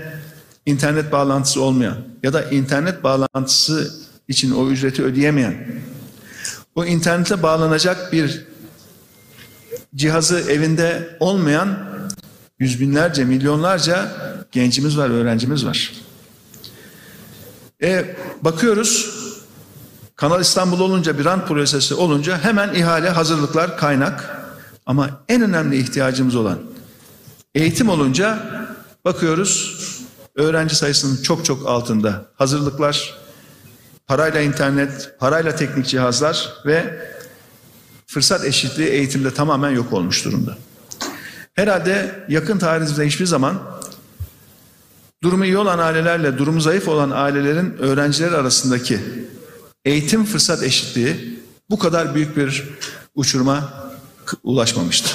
internet 0.66 1.12
bağlantısı 1.12 1.62
olmayan 1.62 1.96
ya 2.22 2.32
da 2.32 2.42
internet 2.42 3.04
bağlantısı 3.04 3.94
için 4.28 4.50
o 4.50 4.68
ücreti 4.68 5.02
ödeyemeyen, 5.02 5.66
o 6.74 6.84
internete 6.84 7.42
bağlanacak 7.42 8.12
bir 8.12 8.44
cihazı 9.94 10.50
evinde 10.50 11.16
olmayan 11.20 11.78
yüz 12.58 12.80
binlerce, 12.80 13.24
milyonlarca 13.24 14.12
gencimiz 14.52 14.98
var, 14.98 15.10
öğrencimiz 15.10 15.66
var. 15.66 16.05
E, 17.83 18.16
bakıyoruz, 18.43 19.16
Kanal 20.16 20.41
İstanbul 20.41 20.81
olunca, 20.81 21.18
bir 21.18 21.24
rant 21.24 21.49
projesi 21.49 21.95
olunca 21.95 22.39
hemen 22.39 22.74
ihale, 22.74 23.11
hazırlıklar, 23.11 23.79
kaynak. 23.79 24.37
Ama 24.87 25.11
en 25.29 25.43
önemli 25.43 25.77
ihtiyacımız 25.77 26.37
olan 26.37 26.59
eğitim 27.55 27.89
olunca 27.89 28.39
bakıyoruz 29.05 29.77
öğrenci 30.35 30.77
sayısının 30.77 31.22
çok 31.22 31.45
çok 31.45 31.66
altında 31.66 32.27
hazırlıklar, 32.35 33.14
parayla 34.07 34.41
internet, 34.41 35.16
parayla 35.18 35.57
teknik 35.57 35.87
cihazlar 35.87 36.53
ve 36.66 37.09
fırsat 38.07 38.45
eşitliği 38.45 38.89
eğitimde 38.89 39.35
tamamen 39.35 39.70
yok 39.70 39.93
olmuş 39.93 40.24
durumda. 40.24 40.57
Herhalde 41.55 42.24
yakın 42.29 42.59
tarihimizde 42.59 43.07
hiçbir 43.07 43.27
zaman 43.27 43.62
durumu 45.22 45.44
iyi 45.44 45.58
olan 45.58 45.78
ailelerle 45.78 46.38
durumu 46.38 46.60
zayıf 46.60 46.88
olan 46.88 47.10
ailelerin 47.10 47.76
öğrenciler 47.78 48.32
arasındaki 48.32 49.00
eğitim 49.84 50.24
fırsat 50.24 50.62
eşitliği 50.62 51.40
bu 51.70 51.78
kadar 51.78 52.14
büyük 52.14 52.36
bir 52.36 52.64
uçuruma 53.14 53.72
ulaşmamıştı. 54.42 55.10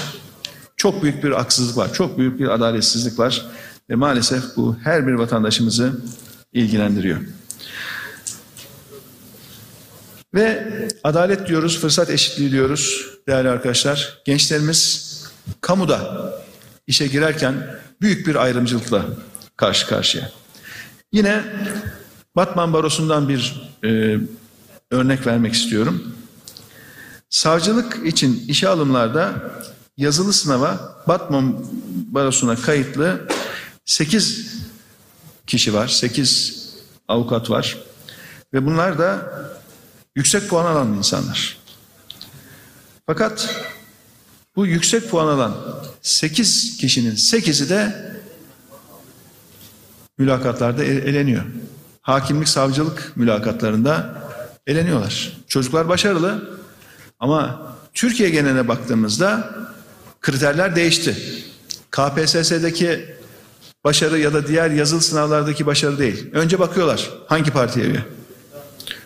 Çok 0.78 1.04
büyük 1.04 1.24
bir 1.24 1.32
haksızlık 1.32 1.78
var, 1.78 1.94
çok 1.94 2.18
büyük 2.18 2.40
bir 2.40 2.48
adaletsizlik 2.48 3.20
var 3.20 3.46
ve 3.90 3.96
maalesef 3.96 4.44
bu 4.56 4.78
her 4.84 5.08
bir 5.08 5.14
vatandaşımızı 5.14 6.02
ilgilendiriyor. 6.54 7.20
Ve 10.34 10.74
adalet 11.04 11.48
diyoruz, 11.48 11.80
fırsat 11.80 12.10
eşitliği 12.10 12.52
diyoruz 12.52 13.08
değerli 13.28 13.50
arkadaşlar. 13.50 14.22
Gençlerimiz 14.26 15.12
kamuda 15.62 16.32
işe 16.88 17.08
girerken 17.08 17.80
büyük 18.02 18.28
bir 18.28 18.36
ayrımcılıkla 18.36 19.06
karşı 19.62 19.88
karşıya. 19.88 20.32
Yine 21.12 21.44
Batman 22.36 22.74
Barosu'ndan 22.74 23.30
bir 23.30 23.72
e, 23.84 24.18
örnek 24.92 25.28
vermek 25.28 25.54
istiyorum. 25.54 26.16
Savcılık 27.30 28.08
için 28.08 28.46
işe 28.48 28.70
alımlarda 28.70 29.34
yazılı 29.98 30.34
sınava 30.34 31.04
Batman 31.08 31.66
Barosu'na 32.08 32.56
kayıtlı 32.56 33.28
8 33.86 34.56
kişi 35.48 35.74
var, 35.74 35.88
8 35.88 36.70
avukat 37.08 37.50
var 37.50 37.78
ve 38.54 38.66
bunlar 38.66 39.00
da 39.00 39.32
yüksek 40.16 40.50
puan 40.50 40.66
alan 40.66 40.94
insanlar. 40.94 41.58
Fakat 43.06 43.66
bu 44.56 44.66
yüksek 44.66 45.10
puan 45.10 45.28
alan 45.28 45.56
8 46.02 46.78
kişinin 46.78 47.16
8'i 47.16 47.70
de 47.70 48.12
mülakatlarda 50.22 50.84
eleniyor. 50.84 51.44
Hakimlik, 52.02 52.48
savcılık 52.48 53.12
mülakatlarında 53.16 54.14
eleniyorlar. 54.68 55.38
Çocuklar 55.48 55.90
başarılı 55.90 56.58
ama 57.20 57.62
Türkiye 57.94 58.30
geneline 58.30 58.68
baktığımızda 58.68 59.56
kriterler 60.22 60.76
değişti. 60.76 61.18
KPSS'deki 61.92 63.16
başarı 63.84 64.20
ya 64.20 64.34
da 64.34 64.48
diğer 64.48 64.72
yazılı 64.72 65.02
sınavlardaki 65.02 65.66
başarı 65.66 66.00
değil. 66.00 66.30
Önce 66.34 66.60
bakıyorlar 66.60 67.10
hangi 67.28 67.52
partiye 67.52 67.86
üye. 67.86 68.06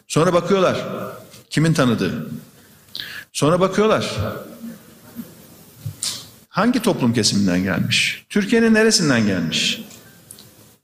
Sonra 0.07 0.34
bakıyorlar 0.34 0.88
kimin 1.49 1.74
tanıdığı. 1.74 2.28
Sonra 3.34 3.59
bakıyorlar 3.59 4.18
hangi 6.49 6.82
toplum 6.82 7.13
kesiminden 7.13 7.63
gelmiş. 7.63 8.26
Türkiye'nin 8.30 8.74
neresinden 8.74 9.26
gelmiş. 9.26 9.82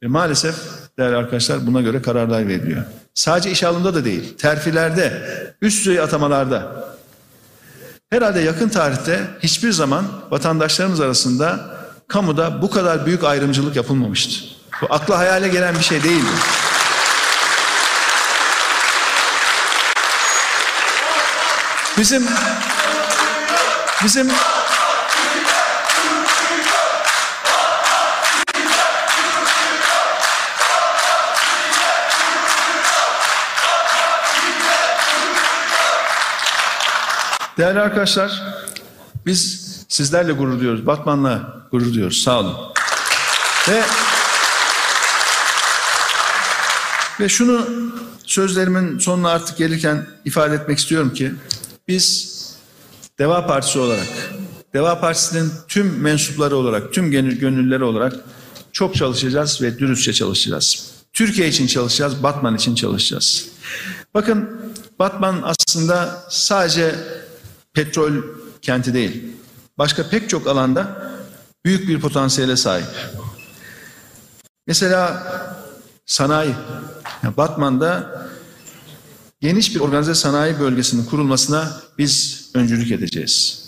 Ve 0.04 0.08
maalesef 0.08 0.56
değerli 0.99 1.16
arkadaşlar 1.16 1.68
buna 1.68 1.82
göre 1.82 2.02
kararlar 2.02 2.47
veriliyor. 2.47 2.84
Sadece 3.14 3.52
iş 3.52 3.64
alımında 3.64 3.95
da 3.95 4.06
değil, 4.06 4.38
terfilerde, 4.38 5.24
üst 5.62 5.86
düzey 5.86 5.99
atamalarda. 5.99 6.86
Herhalde 8.10 8.39
yakın 8.39 8.70
tarihte 8.70 9.20
hiçbir 9.39 9.72
zaman 9.72 10.06
vatandaşlarımız 10.32 10.99
arasında 10.99 11.60
kamuda 12.08 12.62
bu 12.62 12.70
kadar 12.70 13.06
büyük 13.06 13.24
ayrımcılık 13.24 13.76
yapılmamıştı. 13.76 14.45
Bu 14.82 14.88
akla 14.89 15.18
hayale 15.18 15.47
gelen 15.47 15.76
bir 15.76 15.84
şey 15.84 16.04
değildi. 16.04 16.28
Bizim 21.97 22.24
bizim 24.04 24.32
Değerli 37.62 37.80
arkadaşlar, 37.80 38.43
biz 39.26 39.70
sizlerle 39.88 40.32
gurur 40.32 40.59
duyuyoruz. 40.59 40.86
Batman'la 40.88 41.64
gurur 41.72 41.93
duyuyoruz. 41.93 42.24
Sağ 42.24 42.39
olun. 42.39 42.55
Ve 43.70 43.84
ve 47.20 47.30
şunu 47.30 47.68
sözlerimin 48.26 48.99
sonuna 48.99 49.30
artık 49.30 49.57
gelirken 49.57 50.07
ifade 50.26 50.55
etmek 50.55 50.80
istiyorum 50.80 51.14
ki 51.14 51.34
biz 51.88 52.36
Deva 53.20 53.47
Partisi 53.47 53.80
olarak, 53.80 54.07
Deva 54.74 54.99
Partisi'nin 54.99 55.51
tüm 55.68 55.99
mensupları 55.99 56.55
olarak, 56.55 56.93
tüm 56.93 57.12
gönüllüleri 57.12 57.84
olarak 57.84 58.14
çok 58.72 58.95
çalışacağız 58.95 59.62
ve 59.62 59.80
dürüstçe 59.80 60.14
çalışacağız. 60.14 60.91
Türkiye 61.14 61.47
için 61.47 61.68
çalışacağız, 61.68 62.24
Batman 62.24 62.55
için 62.55 62.76
çalışacağız. 62.76 63.47
Bakın 64.14 64.62
Batman 64.99 65.43
aslında 65.43 66.24
sadece 66.30 67.21
petrol 67.74 68.14
kenti 68.62 68.94
değil. 68.94 69.24
Başka 69.78 70.10
pek 70.10 70.30
çok 70.30 70.48
alanda 70.48 71.12
büyük 71.66 71.88
bir 71.88 72.00
potansiyele 72.00 72.58
sahip. 72.58 72.88
Mesela 74.68 75.28
sanayi. 76.06 76.56
Batman'da 77.38 78.22
geniş 79.42 79.76
bir 79.76 79.80
organize 79.80 80.16
sanayi 80.16 80.60
bölgesinin 80.60 81.06
kurulmasına 81.06 81.82
biz 81.98 82.42
öncülük 82.54 82.92
edeceğiz. 82.92 83.68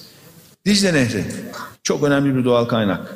Dicle 0.65 0.93
Nehri 0.93 1.25
çok 1.83 2.03
önemli 2.03 2.35
bir 2.35 2.45
doğal 2.45 2.65
kaynak. 2.65 3.15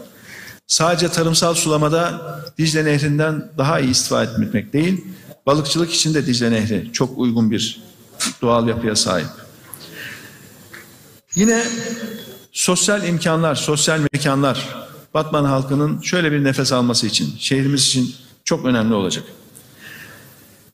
Sadece 0.67 1.09
tarımsal 1.09 1.53
sulamada 1.53 2.21
Dicle 2.57 2.85
Nehri'nden 2.85 3.51
daha 3.57 3.79
iyi 3.79 3.91
istifade 3.91 4.31
etmek 4.45 4.73
değil, 4.73 5.05
balıkçılık 5.45 5.93
için 5.93 6.13
de 6.13 6.25
Dicle 6.25 6.51
Nehri 6.51 6.89
çok 6.93 7.17
uygun 7.17 7.51
bir 7.51 7.83
doğal 8.41 8.67
yapıya 8.67 8.95
sahip. 8.95 9.46
Yine 11.37 11.63
sosyal 12.51 13.03
imkanlar, 13.03 13.55
sosyal 13.55 13.99
mekanlar 14.13 14.87
Batman 15.13 15.43
halkının 15.45 16.01
şöyle 16.01 16.31
bir 16.31 16.43
nefes 16.43 16.71
alması 16.71 17.07
için, 17.07 17.37
şehrimiz 17.39 17.81
için 17.81 18.15
çok 18.43 18.65
önemli 18.65 18.93
olacak. 18.93 19.23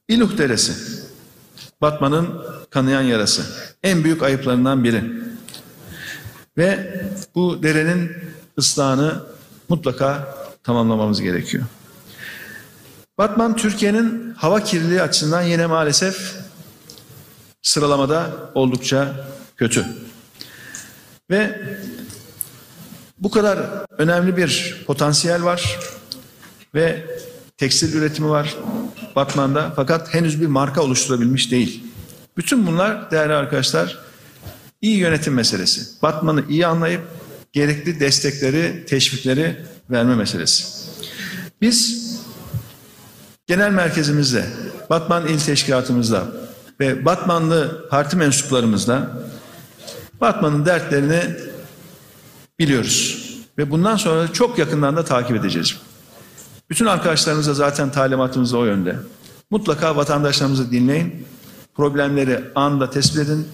İluh 0.07 0.37
Deresi, 0.37 0.73
Batman'ın 1.81 2.27
kanayan 2.69 3.01
yarası, 3.01 3.43
en 3.83 4.03
büyük 4.03 4.23
ayıplarından 4.23 4.83
biri. 4.83 5.03
Ve 6.57 7.01
bu 7.35 7.63
derenin 7.63 8.11
ıslahını 8.57 9.23
mutlaka 9.69 10.35
tamamlamamız 10.63 11.21
gerekiyor. 11.21 11.63
Batman 13.17 13.55
Türkiye'nin 13.55 14.33
hava 14.37 14.63
kirliliği 14.63 15.01
açısından 15.01 15.41
yine 15.41 15.65
maalesef 15.65 16.35
sıralamada 17.61 18.51
oldukça 18.55 19.27
kötü. 19.57 19.85
Ve 21.33 21.59
bu 23.19 23.31
kadar 23.31 23.59
önemli 23.97 24.37
bir 24.37 24.83
potansiyel 24.87 25.43
var 25.43 25.79
ve 26.75 27.05
tekstil 27.57 27.93
üretimi 27.93 28.29
var 28.29 28.55
Batman'da 29.15 29.73
fakat 29.75 30.13
henüz 30.13 30.41
bir 30.41 30.47
marka 30.47 30.81
oluşturabilmiş 30.81 31.51
değil. 31.51 31.83
Bütün 32.37 32.67
bunlar 32.67 33.11
değerli 33.11 33.33
arkadaşlar 33.33 33.99
iyi 34.81 34.97
yönetim 34.97 35.33
meselesi. 35.33 36.01
Batman'ı 36.01 36.43
iyi 36.49 36.67
anlayıp 36.67 37.01
gerekli 37.51 37.99
destekleri, 37.99 38.85
teşvikleri 38.85 39.57
verme 39.89 40.15
meselesi. 40.15 40.63
Biz 41.61 42.03
genel 43.47 43.71
merkezimizde, 43.71 44.45
Batman 44.89 45.27
İl 45.27 45.39
Teşkilatımızda 45.39 46.27
ve 46.79 47.05
Batmanlı 47.05 47.87
parti 47.89 48.17
mensuplarımızla 48.17 49.23
Batman'ın 50.21 50.65
dertlerini 50.65 51.21
biliyoruz. 52.59 53.29
Ve 53.57 53.71
bundan 53.71 53.95
sonra 53.95 54.33
çok 54.33 54.57
yakından 54.57 54.95
da 54.95 55.05
takip 55.05 55.35
edeceğiz. 55.35 55.77
Bütün 56.69 56.85
arkadaşlarımıza 56.85 57.53
zaten 57.53 57.91
talimatımız 57.91 58.53
o 58.53 58.65
yönde. 58.65 58.95
Mutlaka 59.49 59.95
vatandaşlarımızı 59.95 60.71
dinleyin. 60.71 61.27
Problemleri 61.75 62.43
anında 62.55 62.89
tespit 62.89 63.19
edin. 63.19 63.47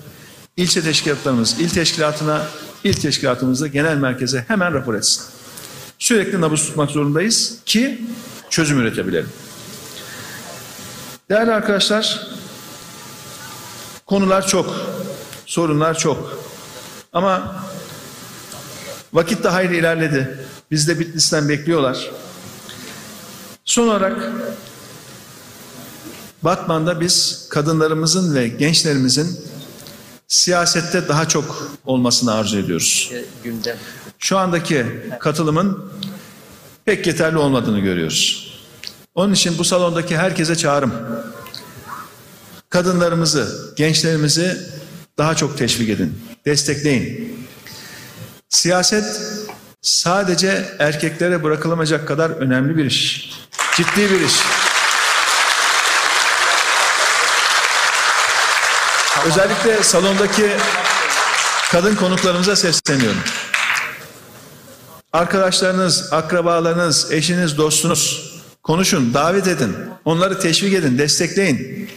İlçe 0.58 0.82
teşkilatlarımız 0.82 1.60
il 1.60 1.70
teşkilatına, 1.70 2.42
il 2.84 2.94
teşkilatımızda 2.94 3.68
genel 3.68 3.98
merkeze 3.98 4.46
hemen 4.48 4.74
rapor 4.74 4.96
etsin. 4.96 5.24
Sürekli 6.00 6.42
nabız 6.42 6.66
tutmak 6.66 6.92
zorundayız 6.92 7.58
ki 7.66 8.02
çözüm 8.50 8.80
üretebilelim. 8.80 9.30
Değerli 11.30 11.52
arkadaşlar, 11.52 12.28
konular 14.06 14.48
çok, 14.48 14.76
sorunlar 15.46 15.98
çok. 15.98 16.39
Ama 17.14 17.66
vakit 19.14 19.44
de 19.44 19.50
hayli 19.50 19.78
ilerledi. 19.78 20.38
Biz 20.72 20.88
de 20.88 21.00
Bitlis'ten 21.00 21.50
bekliyorlar. 21.50 22.12
Son 23.66 23.88
olarak 23.88 24.32
Batman'da 26.44 27.02
biz 27.02 27.48
kadınlarımızın 27.50 28.36
ve 28.36 28.48
gençlerimizin 28.48 29.40
siyasette 30.28 31.08
daha 31.08 31.28
çok 31.28 31.72
olmasını 31.86 32.34
arzu 32.34 32.58
ediyoruz. 32.58 33.12
gündem. 33.44 33.78
Şu 34.20 34.38
andaki 34.38 34.86
katılımın 35.20 35.92
pek 36.86 37.08
yeterli 37.08 37.38
olmadığını 37.38 37.80
görüyoruz. 37.80 38.54
Onun 39.16 39.34
için 39.34 39.58
bu 39.58 39.64
salondaki 39.64 40.18
herkese 40.18 40.56
çağrım. 40.56 40.94
Kadınlarımızı, 42.70 43.74
gençlerimizi 43.78 44.58
daha 45.20 45.36
çok 45.36 45.58
teşvik 45.58 45.90
edin, 45.90 46.22
destekleyin. 46.46 47.40
Siyaset 48.50 49.22
sadece 49.82 50.66
erkeklere 50.80 51.44
bırakılamayacak 51.44 52.08
kadar 52.08 52.30
önemli 52.30 52.78
bir 52.78 52.86
iş. 52.86 53.32
Ciddi 53.76 54.12
bir 54.12 54.22
iş. 54.22 54.34
Özellikle 59.26 59.84
salondaki 59.84 60.52
kadın 61.72 61.96
konuklarımıza 61.96 62.56
sesleniyorum. 62.56 63.22
Arkadaşlarınız, 65.14 66.14
akrabalarınız, 66.14 67.12
eşiniz, 67.12 67.58
dostunuz 67.58 68.34
konuşun, 68.64 69.14
davet 69.14 69.48
edin. 69.48 69.76
Onları 70.06 70.40
teşvik 70.40 70.74
edin, 70.74 70.98
destekleyin. 70.98 71.90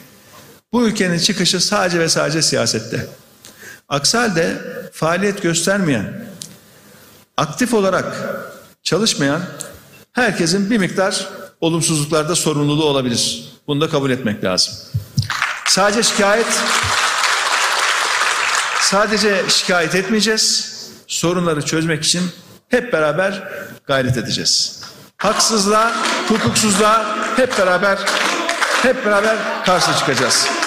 Bu 0.72 0.86
ülkenin 0.86 1.18
çıkışı 1.18 1.60
sadece 1.60 1.98
ve 1.98 2.08
sadece 2.08 2.42
siyasette. 2.42 3.06
Aksi 3.88 4.18
halde 4.18 4.58
faaliyet 4.92 5.42
göstermeyen, 5.42 6.26
aktif 7.36 7.74
olarak 7.74 8.16
çalışmayan 8.82 9.42
herkesin 10.12 10.70
bir 10.70 10.78
miktar 10.78 11.28
olumsuzluklarda 11.60 12.36
sorumluluğu 12.36 12.84
olabilir. 12.84 13.52
Bunu 13.66 13.80
da 13.80 13.88
kabul 13.88 14.10
etmek 14.10 14.44
lazım. 14.44 14.74
Sadece 15.66 16.02
şikayet 16.02 16.60
sadece 18.80 19.42
şikayet 19.48 19.94
etmeyeceğiz. 19.94 20.72
Sorunları 21.06 21.62
çözmek 21.62 22.04
için 22.04 22.22
hep 22.68 22.92
beraber 22.92 23.48
gayret 23.86 24.16
edeceğiz. 24.16 24.80
Haksızlığa, 25.16 25.92
hukuksuzluğa 26.28 27.18
hep 27.36 27.58
beraber 27.58 27.98
hep 28.82 29.06
beraber 29.06 29.36
karşı 29.64 29.98
çıkacağız. 29.98 30.61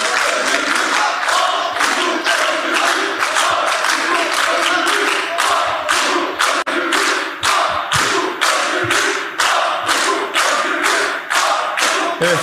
Evet. 12.20 12.38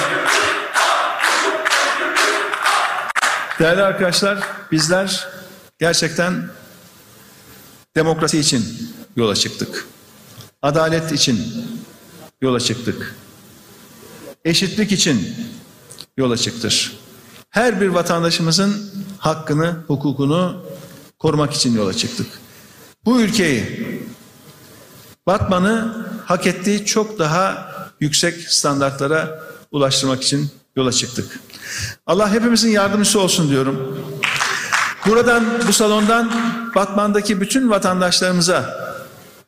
Değerli 3.60 3.82
arkadaşlar, 3.82 4.40
bizler 4.72 5.28
gerçekten 5.80 6.50
demokrasi 7.96 8.40
için 8.40 8.66
yola 9.16 9.36
çıktık. 9.36 9.86
Adalet 10.62 11.12
için 11.12 11.66
yola 12.42 12.60
çıktık. 12.60 13.16
Eşitlik 14.46 14.92
için 14.92 15.36
yola 16.18 16.38
çıktık. 16.38 16.74
Her 17.50 17.82
bir 17.82 17.88
vatandaşımızın 17.88 18.92
hakkını, 19.18 19.84
hukukunu 19.88 20.66
korumak 21.20 21.54
için 21.54 21.76
yola 21.76 21.94
çıktık. 21.94 22.28
Bu 23.06 23.22
ülkeyi 23.22 23.84
Batman'ı 25.28 26.06
hak 26.26 26.48
ettiği 26.48 26.86
çok 26.86 27.20
daha 27.20 27.74
yüksek 28.00 28.54
standartlara 28.54 29.53
ulaştırmak 29.74 30.24
için 30.24 30.50
yola 30.76 30.92
çıktık. 30.92 31.40
Allah 32.08 32.34
hepimizin 32.34 32.70
yardımcısı 32.70 33.20
olsun 33.20 33.50
diyorum. 33.50 34.00
Buradan 35.06 35.46
bu 35.68 35.74
salondan 35.74 36.32
Batman'daki 36.76 37.42
bütün 37.42 37.70
vatandaşlarımıza 37.70 38.84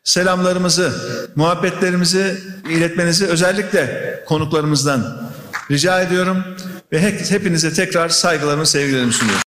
selamlarımızı, 0.03 0.91
muhabbetlerimizi 1.35 2.37
iletmenizi 2.69 3.25
özellikle 3.25 4.23
konuklarımızdan 4.27 5.29
rica 5.71 6.01
ediyorum 6.01 6.43
ve 6.91 7.01
hepinize 7.29 7.73
tekrar 7.73 8.09
saygılarımı, 8.09 8.65
sevgilerimi 8.65 9.13
sunuyorum. 9.13 9.43